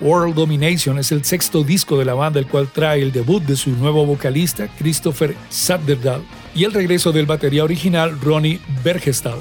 World 0.00 0.34
Domination 0.34 0.98
es 0.98 1.12
el 1.12 1.26
sexto 1.26 1.62
disco 1.62 1.98
de 1.98 2.06
la 2.06 2.14
banda, 2.14 2.40
el 2.40 2.46
cual 2.46 2.68
trae 2.72 3.02
el 3.02 3.12
debut 3.12 3.42
de 3.42 3.56
su 3.56 3.68
nuevo 3.68 4.06
vocalista, 4.06 4.68
Christopher 4.78 5.36
Satterdal, 5.50 6.22
y 6.54 6.64
el 6.64 6.72
regreso 6.72 7.12
del 7.12 7.26
batería 7.26 7.64
original, 7.64 8.18
Ronnie 8.18 8.60
Bergestal. 8.82 9.40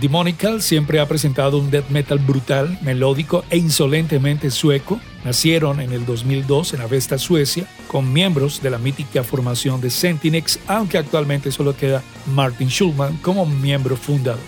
Demonical 0.00 0.60
siempre 0.60 1.00
ha 1.00 1.08
presentado 1.08 1.58
un 1.58 1.70
death 1.70 1.88
metal 1.88 2.18
brutal, 2.18 2.78
melódico 2.82 3.44
e 3.48 3.56
insolentemente 3.56 4.50
sueco. 4.50 5.00
Nacieron 5.24 5.80
en 5.80 5.92
el 5.92 6.04
2002 6.04 6.74
en 6.74 6.82
Avesta, 6.82 7.16
Suecia, 7.16 7.66
con 7.88 8.12
miembros 8.12 8.60
de 8.62 8.70
la 8.70 8.76
mítica 8.76 9.24
formación 9.24 9.80
de 9.80 9.88
Sentinex, 9.88 10.60
aunque 10.66 10.98
actualmente 10.98 11.50
solo 11.50 11.74
queda 11.74 12.02
Martin 12.26 12.68
Schulman 12.68 13.16
como 13.18 13.46
miembro 13.46 13.96
fundador. 13.96 14.40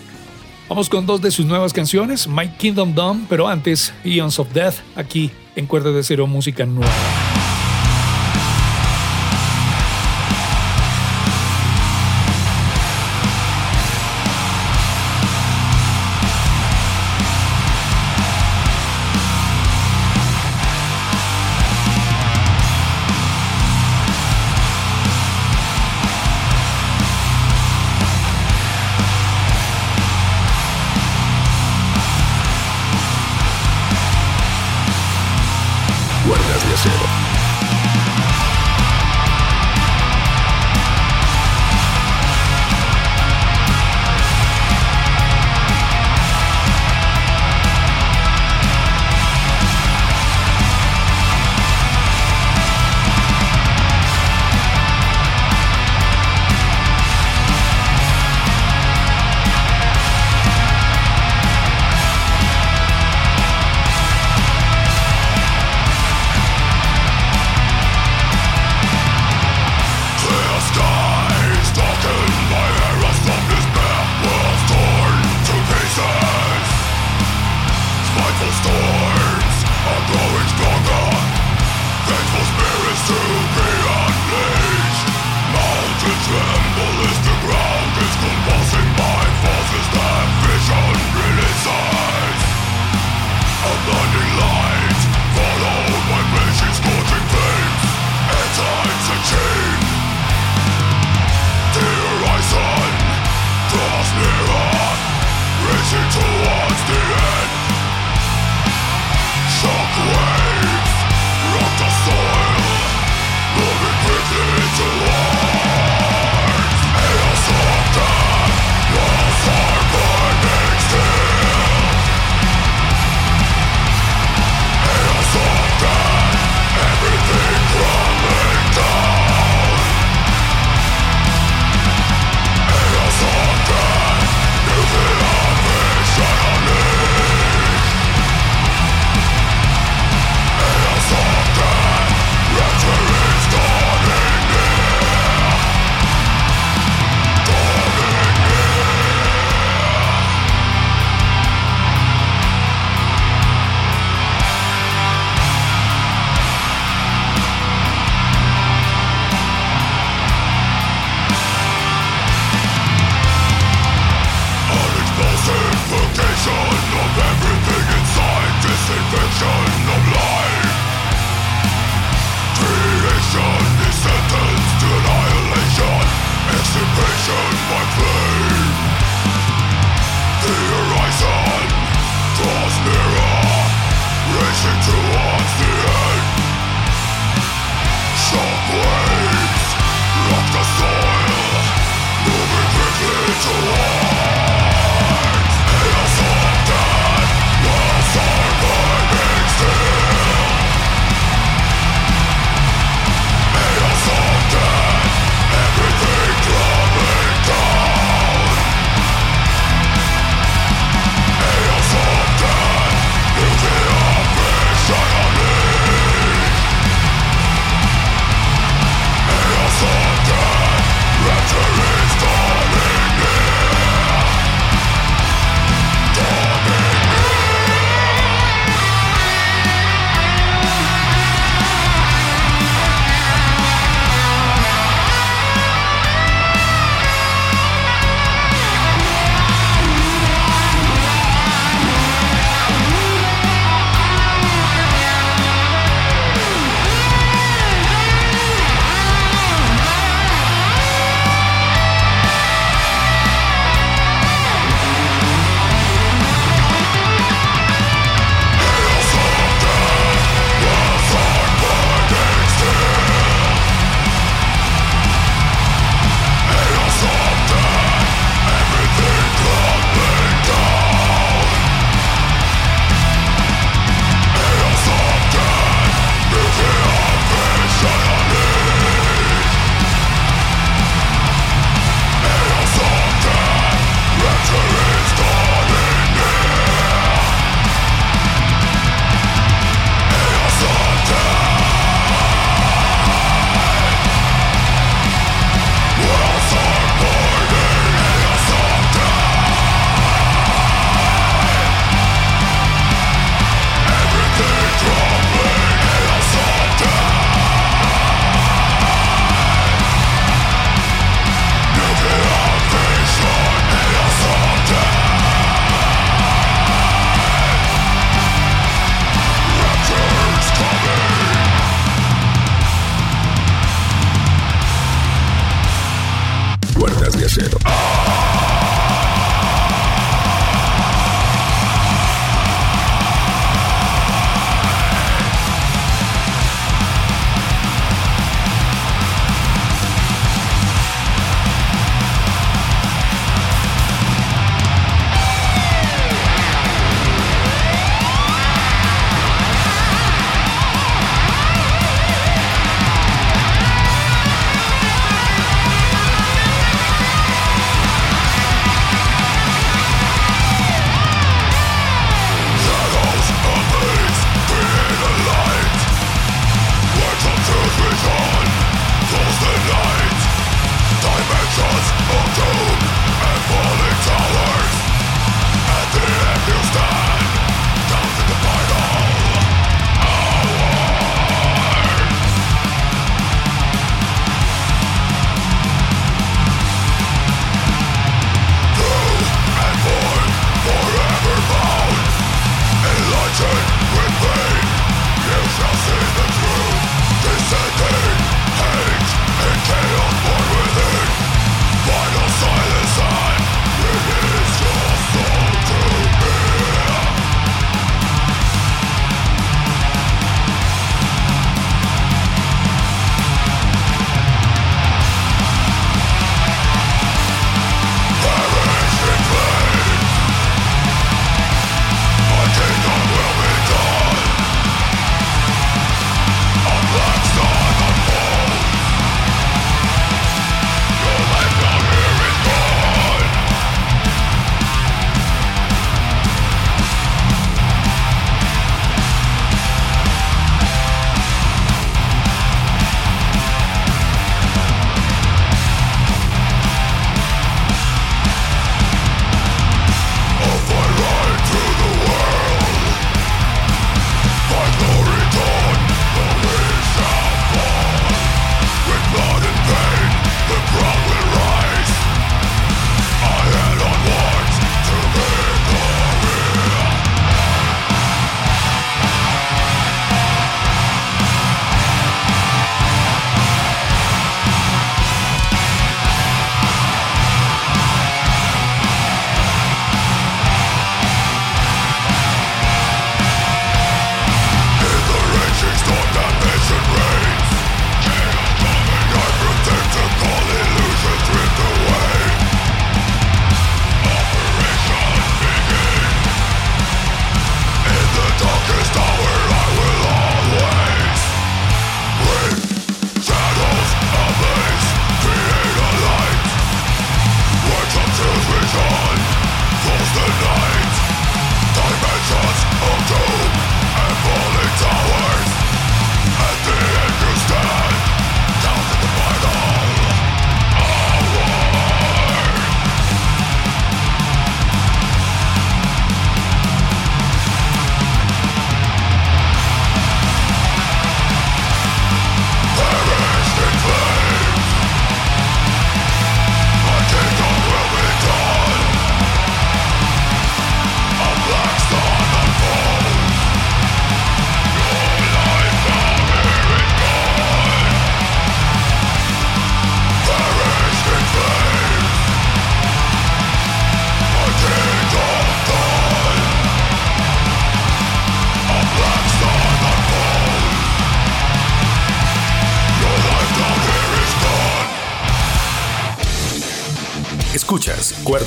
Vamos 0.69 0.87
con 0.87 1.07
dos 1.07 1.19
de 1.19 1.31
sus 1.31 1.47
nuevas 1.47 1.73
canciones, 1.73 2.27
My 2.27 2.47
Kingdom 2.47 2.93
Dome, 2.93 3.25
pero 3.27 3.47
antes 3.47 3.91
Eons 4.03 4.37
of 4.37 4.53
Death, 4.53 4.75
aquí 4.95 5.31
en 5.55 5.65
Cuerda 5.65 5.91
de 5.91 6.03
Cero 6.03 6.27
Música 6.27 6.67
Nueva. 6.67 7.18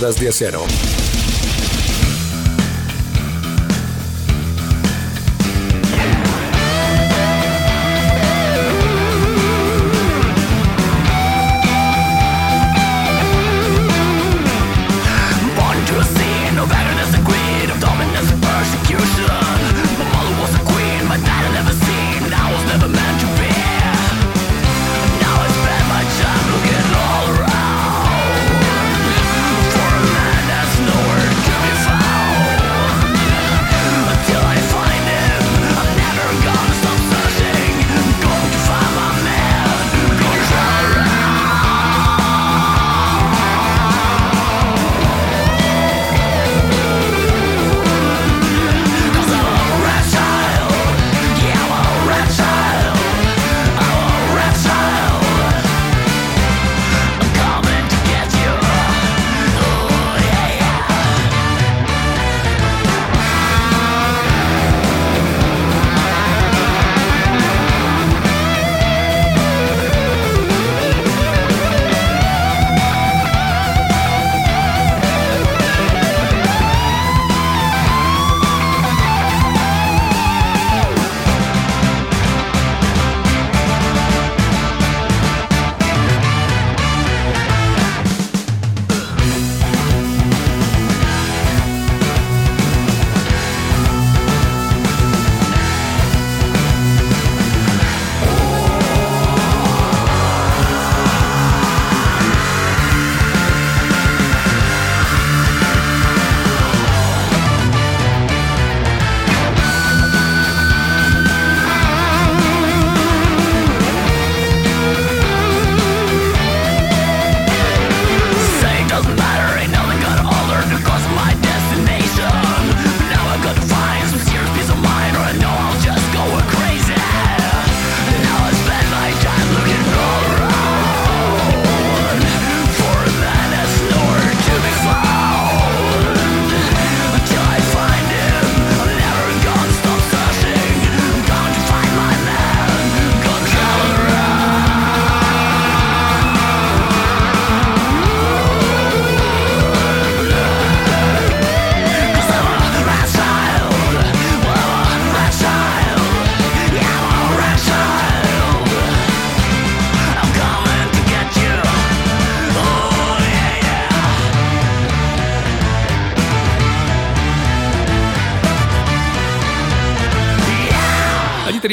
Cuerdas 0.03 0.21
de 0.21 0.29
Acero. 0.29 1.22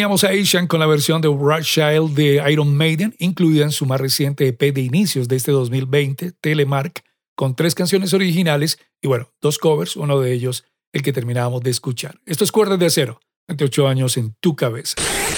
Teníamos 0.09 0.23
a 0.23 0.41
Asian 0.41 0.65
con 0.65 0.79
la 0.79 0.87
versión 0.87 1.21
de 1.21 1.27
Rothschild 1.27 2.15
de 2.15 2.41
Iron 2.51 2.75
Maiden, 2.75 3.13
incluida 3.19 3.63
en 3.63 3.71
su 3.71 3.85
más 3.85 4.01
reciente 4.01 4.47
EP 4.47 4.73
de 4.73 4.81
inicios 4.81 5.27
de 5.27 5.35
este 5.35 5.51
2020, 5.51 6.31
Telemark, 6.31 7.03
con 7.35 7.55
tres 7.55 7.75
canciones 7.75 8.15
originales 8.15 8.79
y 9.03 9.07
bueno, 9.07 9.31
dos 9.39 9.59
covers, 9.59 9.95
uno 9.95 10.19
de 10.19 10.33
ellos 10.33 10.65
el 10.93 11.03
que 11.03 11.13
terminábamos 11.13 11.61
de 11.61 11.69
escuchar. 11.69 12.19
Esto 12.25 12.43
es 12.43 12.51
Cuerdas 12.51 12.79
de 12.79 12.87
Acero, 12.87 13.19
28 13.49 13.87
años 13.87 14.17
en 14.17 14.33
tu 14.39 14.55
cabeza. 14.55 14.95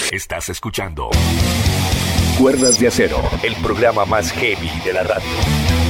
Estás 0.10 0.48
escuchando 0.48 1.10
Cuerdas 2.40 2.80
de 2.80 2.88
Acero, 2.88 3.20
el 3.44 3.56
programa 3.56 4.06
más 4.06 4.32
heavy 4.32 4.70
de 4.86 4.94
la 4.94 5.04
radio. 5.04 5.28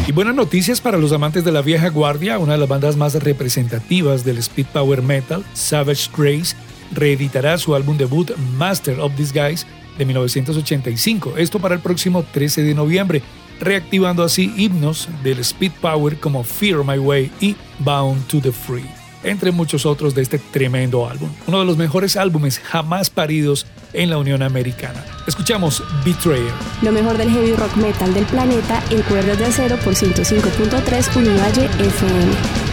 Y 0.07 0.11
buenas 0.11 0.33
noticias 0.33 0.81
para 0.81 0.97
los 0.97 1.11
amantes 1.11 1.45
de 1.45 1.51
la 1.51 1.61
vieja 1.61 1.89
guardia, 1.89 2.39
una 2.39 2.53
de 2.53 2.57
las 2.57 2.67
bandas 2.67 2.95
más 2.95 3.13
representativas 3.13 4.25
del 4.25 4.39
speed 4.39 4.65
power 4.73 5.03
metal, 5.03 5.45
Savage 5.53 6.09
Grace, 6.17 6.55
reeditará 6.93 7.57
su 7.57 7.75
álbum 7.75 7.97
debut 7.97 8.31
Master 8.57 8.99
of 8.99 9.15
Disguise 9.15 9.65
de 9.97 10.05
1985, 10.05 11.37
esto 11.37 11.59
para 11.59 11.75
el 11.75 11.81
próximo 11.81 12.23
13 12.23 12.63
de 12.63 12.73
noviembre, 12.73 13.21
reactivando 13.59 14.23
así 14.23 14.53
himnos 14.57 15.07
del 15.23 15.39
speed 15.39 15.71
power 15.81 16.19
como 16.19 16.43
Fear 16.43 16.83
My 16.83 16.97
Way 16.97 17.31
y 17.39 17.55
Bound 17.79 18.25
to 18.27 18.39
the 18.39 18.51
Free, 18.51 18.85
entre 19.23 19.51
muchos 19.51 19.85
otros 19.85 20.15
de 20.15 20.23
este 20.23 20.39
tremendo 20.39 21.07
álbum, 21.07 21.29
uno 21.47 21.59
de 21.59 21.65
los 21.65 21.77
mejores 21.77 22.17
álbumes 22.17 22.59
jamás 22.59 23.09
paridos 23.09 23.67
en 23.93 24.09
la 24.09 24.17
Unión 24.17 24.41
Americana. 24.41 25.03
Escuchamos 25.27 25.83
Betrayer. 26.05 26.53
Lo 26.81 26.91
mejor 26.91 27.17
del 27.17 27.29
heavy 27.29 27.53
rock 27.53 27.75
metal 27.75 28.13
del 28.13 28.25
planeta 28.25 28.81
en 28.89 29.01
cuerdas 29.03 29.37
de 29.37 29.45
acero 29.45 29.77
por 29.77 29.93
105.3 29.93 31.15
Univalle 31.15 31.65
FM. 31.65 32.70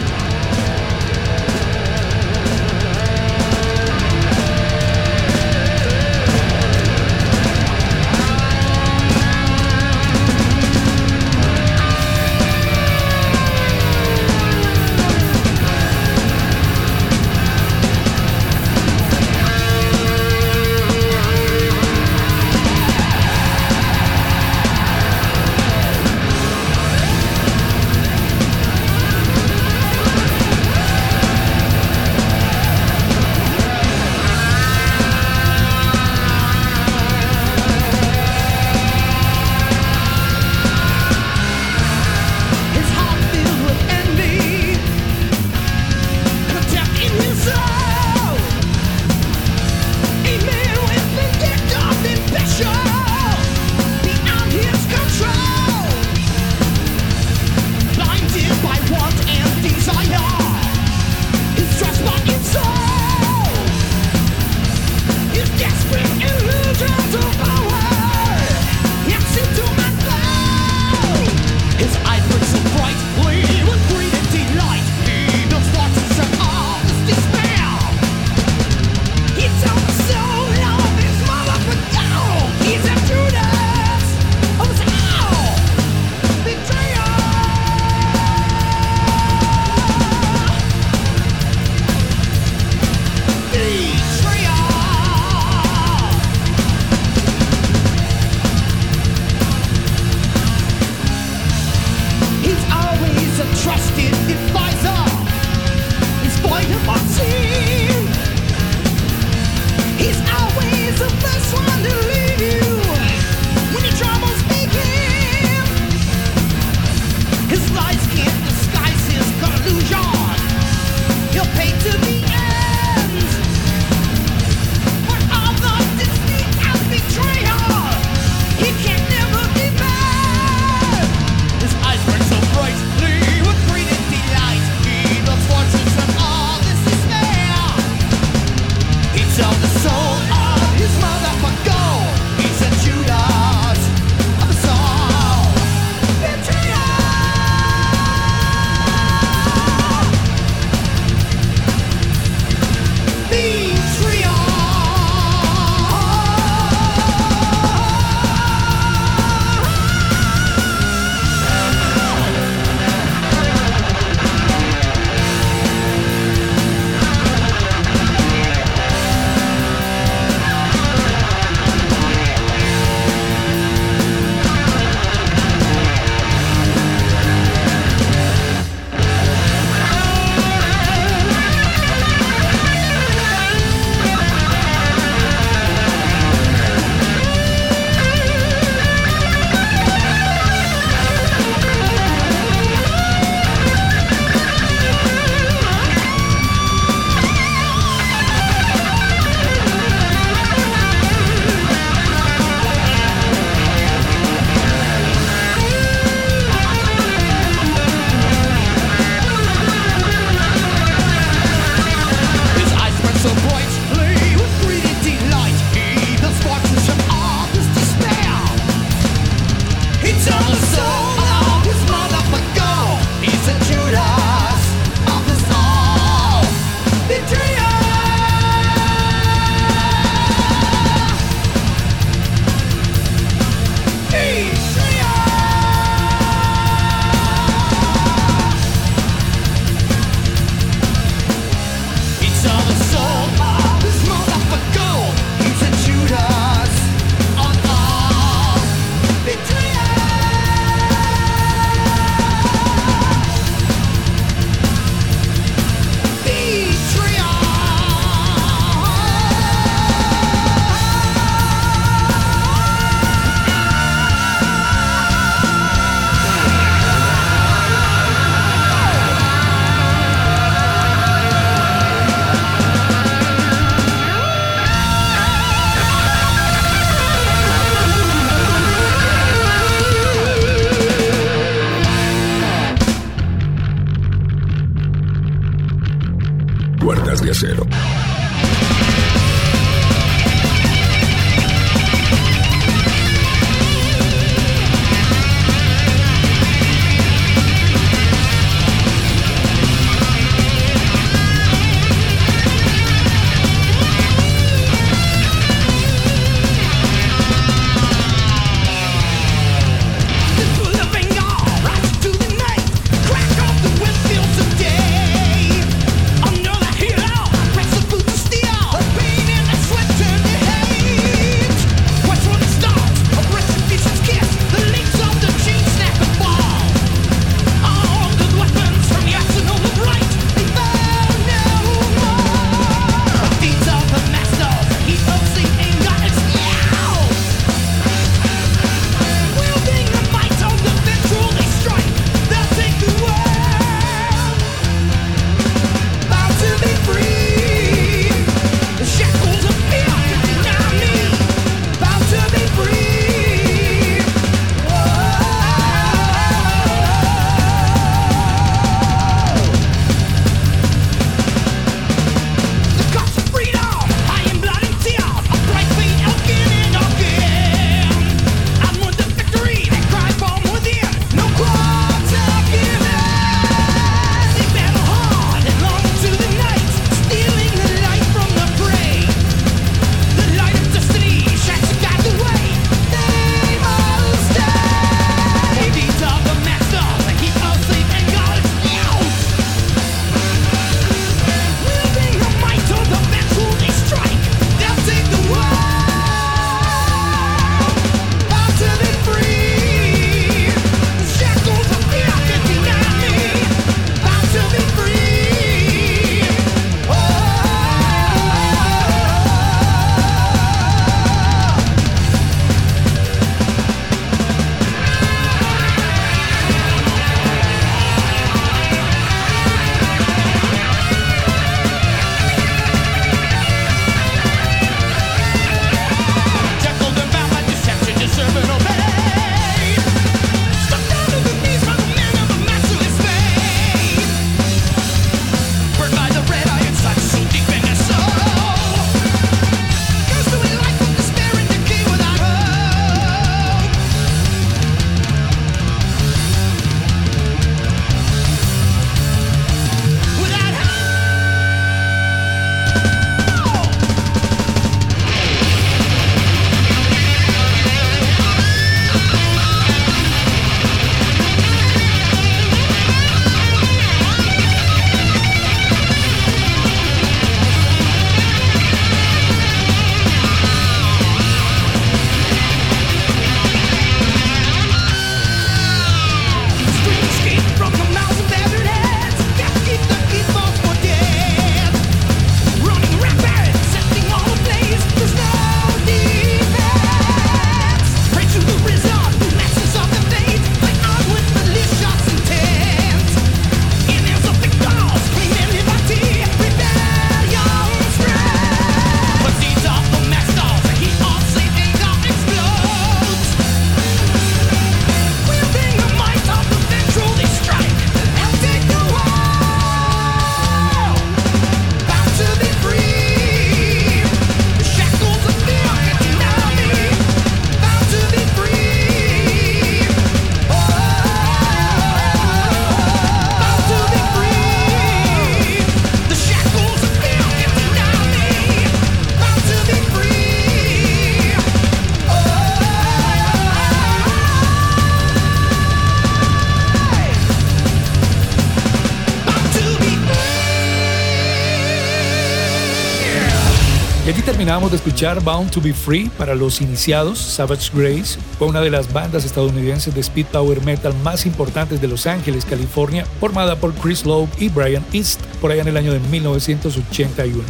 Y 544.09 544.11
aquí 544.11 544.23
terminamos 544.23 544.71
de 544.71 544.77
escuchar 544.77 545.23
Bound 545.23 545.51
to 545.51 545.61
Be 545.61 545.71
Free 545.71 546.09
para 546.17 546.33
los 546.33 546.61
iniciados. 546.61 547.19
Savage 547.19 547.69
Grace 547.71 548.17
fue 548.39 548.47
una 548.47 548.59
de 548.59 548.71
las 548.71 548.91
bandas 548.91 549.23
estadounidenses 549.23 549.93
de 549.93 550.01
speed 550.01 550.25
power 550.31 550.65
metal 550.65 550.95
más 551.03 551.27
importantes 551.27 551.79
de 551.79 551.87
Los 551.87 552.07
Ángeles, 552.07 552.43
California, 552.43 553.05
formada 553.19 553.57
por 553.57 553.71
Chris 553.75 554.07
Lowe 554.07 554.27
y 554.39 554.49
Brian 554.49 554.83
East 554.93 555.21
por 555.39 555.51
allá 555.51 555.61
en 555.61 555.67
el 555.67 555.77
año 555.77 555.93
de 555.93 555.99
1981. 555.99 557.43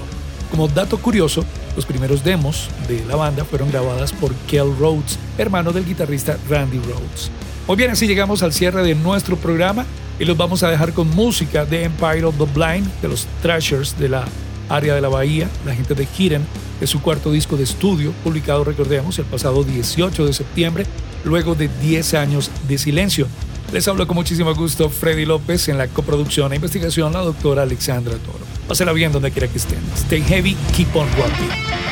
Como 0.52 0.68
dato 0.68 0.98
curioso, 0.98 1.46
los 1.78 1.86
primeros 1.86 2.26
demos 2.26 2.70
de 2.90 3.06
la 3.06 3.16
banda 3.16 3.46
fueron 3.46 3.72
grabadas 3.72 4.12
por 4.12 4.34
Kel 4.50 4.76
Rhodes, 4.78 5.18
hermano 5.38 5.72
del 5.72 5.86
guitarrista 5.86 6.38
Randy 6.50 6.80
Rhodes. 6.80 7.32
Muy 7.68 7.78
bien, 7.78 7.92
así 7.92 8.06
llegamos 8.06 8.44
al 8.44 8.52
cierre 8.52 8.84
de 8.84 8.96
nuestro 8.96 9.38
programa 9.38 9.86
y 10.20 10.26
los 10.26 10.36
vamos 10.36 10.62
a 10.64 10.70
dejar 10.70 10.92
con 10.92 11.10
música 11.12 11.64
de 11.64 11.86
Empire 11.86 12.26
of 12.26 12.36
the 12.38 12.44
Blind, 12.54 12.86
de 13.02 13.08
los 13.08 13.28
Thrashers 13.42 13.98
de 13.98 14.10
la 14.10 14.26
área 14.70 14.96
de 14.96 15.02
la 15.02 15.10
Bahía, 15.10 15.50
la 15.66 15.76
gente 15.76 15.96
de 15.96 16.08
Hidden, 16.18 16.46
de 16.80 16.88
su 16.88 17.02
cuarto 17.02 17.32
disco 17.32 17.58
de 17.58 17.64
estudio, 17.64 18.14
publicado, 18.24 18.64
recordemos, 18.64 19.20
el 19.20 19.26
pasado 19.26 19.64
18 19.64 20.26
de 20.26 20.34
septiembre, 20.34 20.86
luego 21.26 21.56
de 21.56 21.68
10 21.82 22.14
años 22.14 22.52
de 22.68 22.78
silencio. 22.78 23.28
Les 23.74 23.88
hablo 23.88 24.08
con 24.08 24.16
muchísimo 24.16 24.54
gusto 24.56 24.90
Freddy 24.90 25.26
López 25.26 25.68
en 25.70 25.78
la 25.78 25.88
coproducción 25.88 26.52
e 26.54 26.56
investigación 26.56 27.14
la 27.14 27.22
doctora 27.22 27.64
Alexandra 27.64 28.16
Toro. 28.16 28.46
Pásela 28.68 28.94
bien 28.94 29.12
donde 29.12 29.32
quiera 29.32 29.48
que 29.48 29.58
estén. 29.58 29.80
Stay 29.96 30.22
heavy, 30.22 30.56
keep 30.76 30.96
on 30.96 31.08
rocking. 31.18 31.90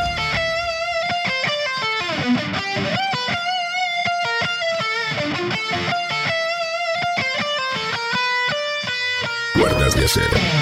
De 9.96 10.04
acero. 10.04 10.57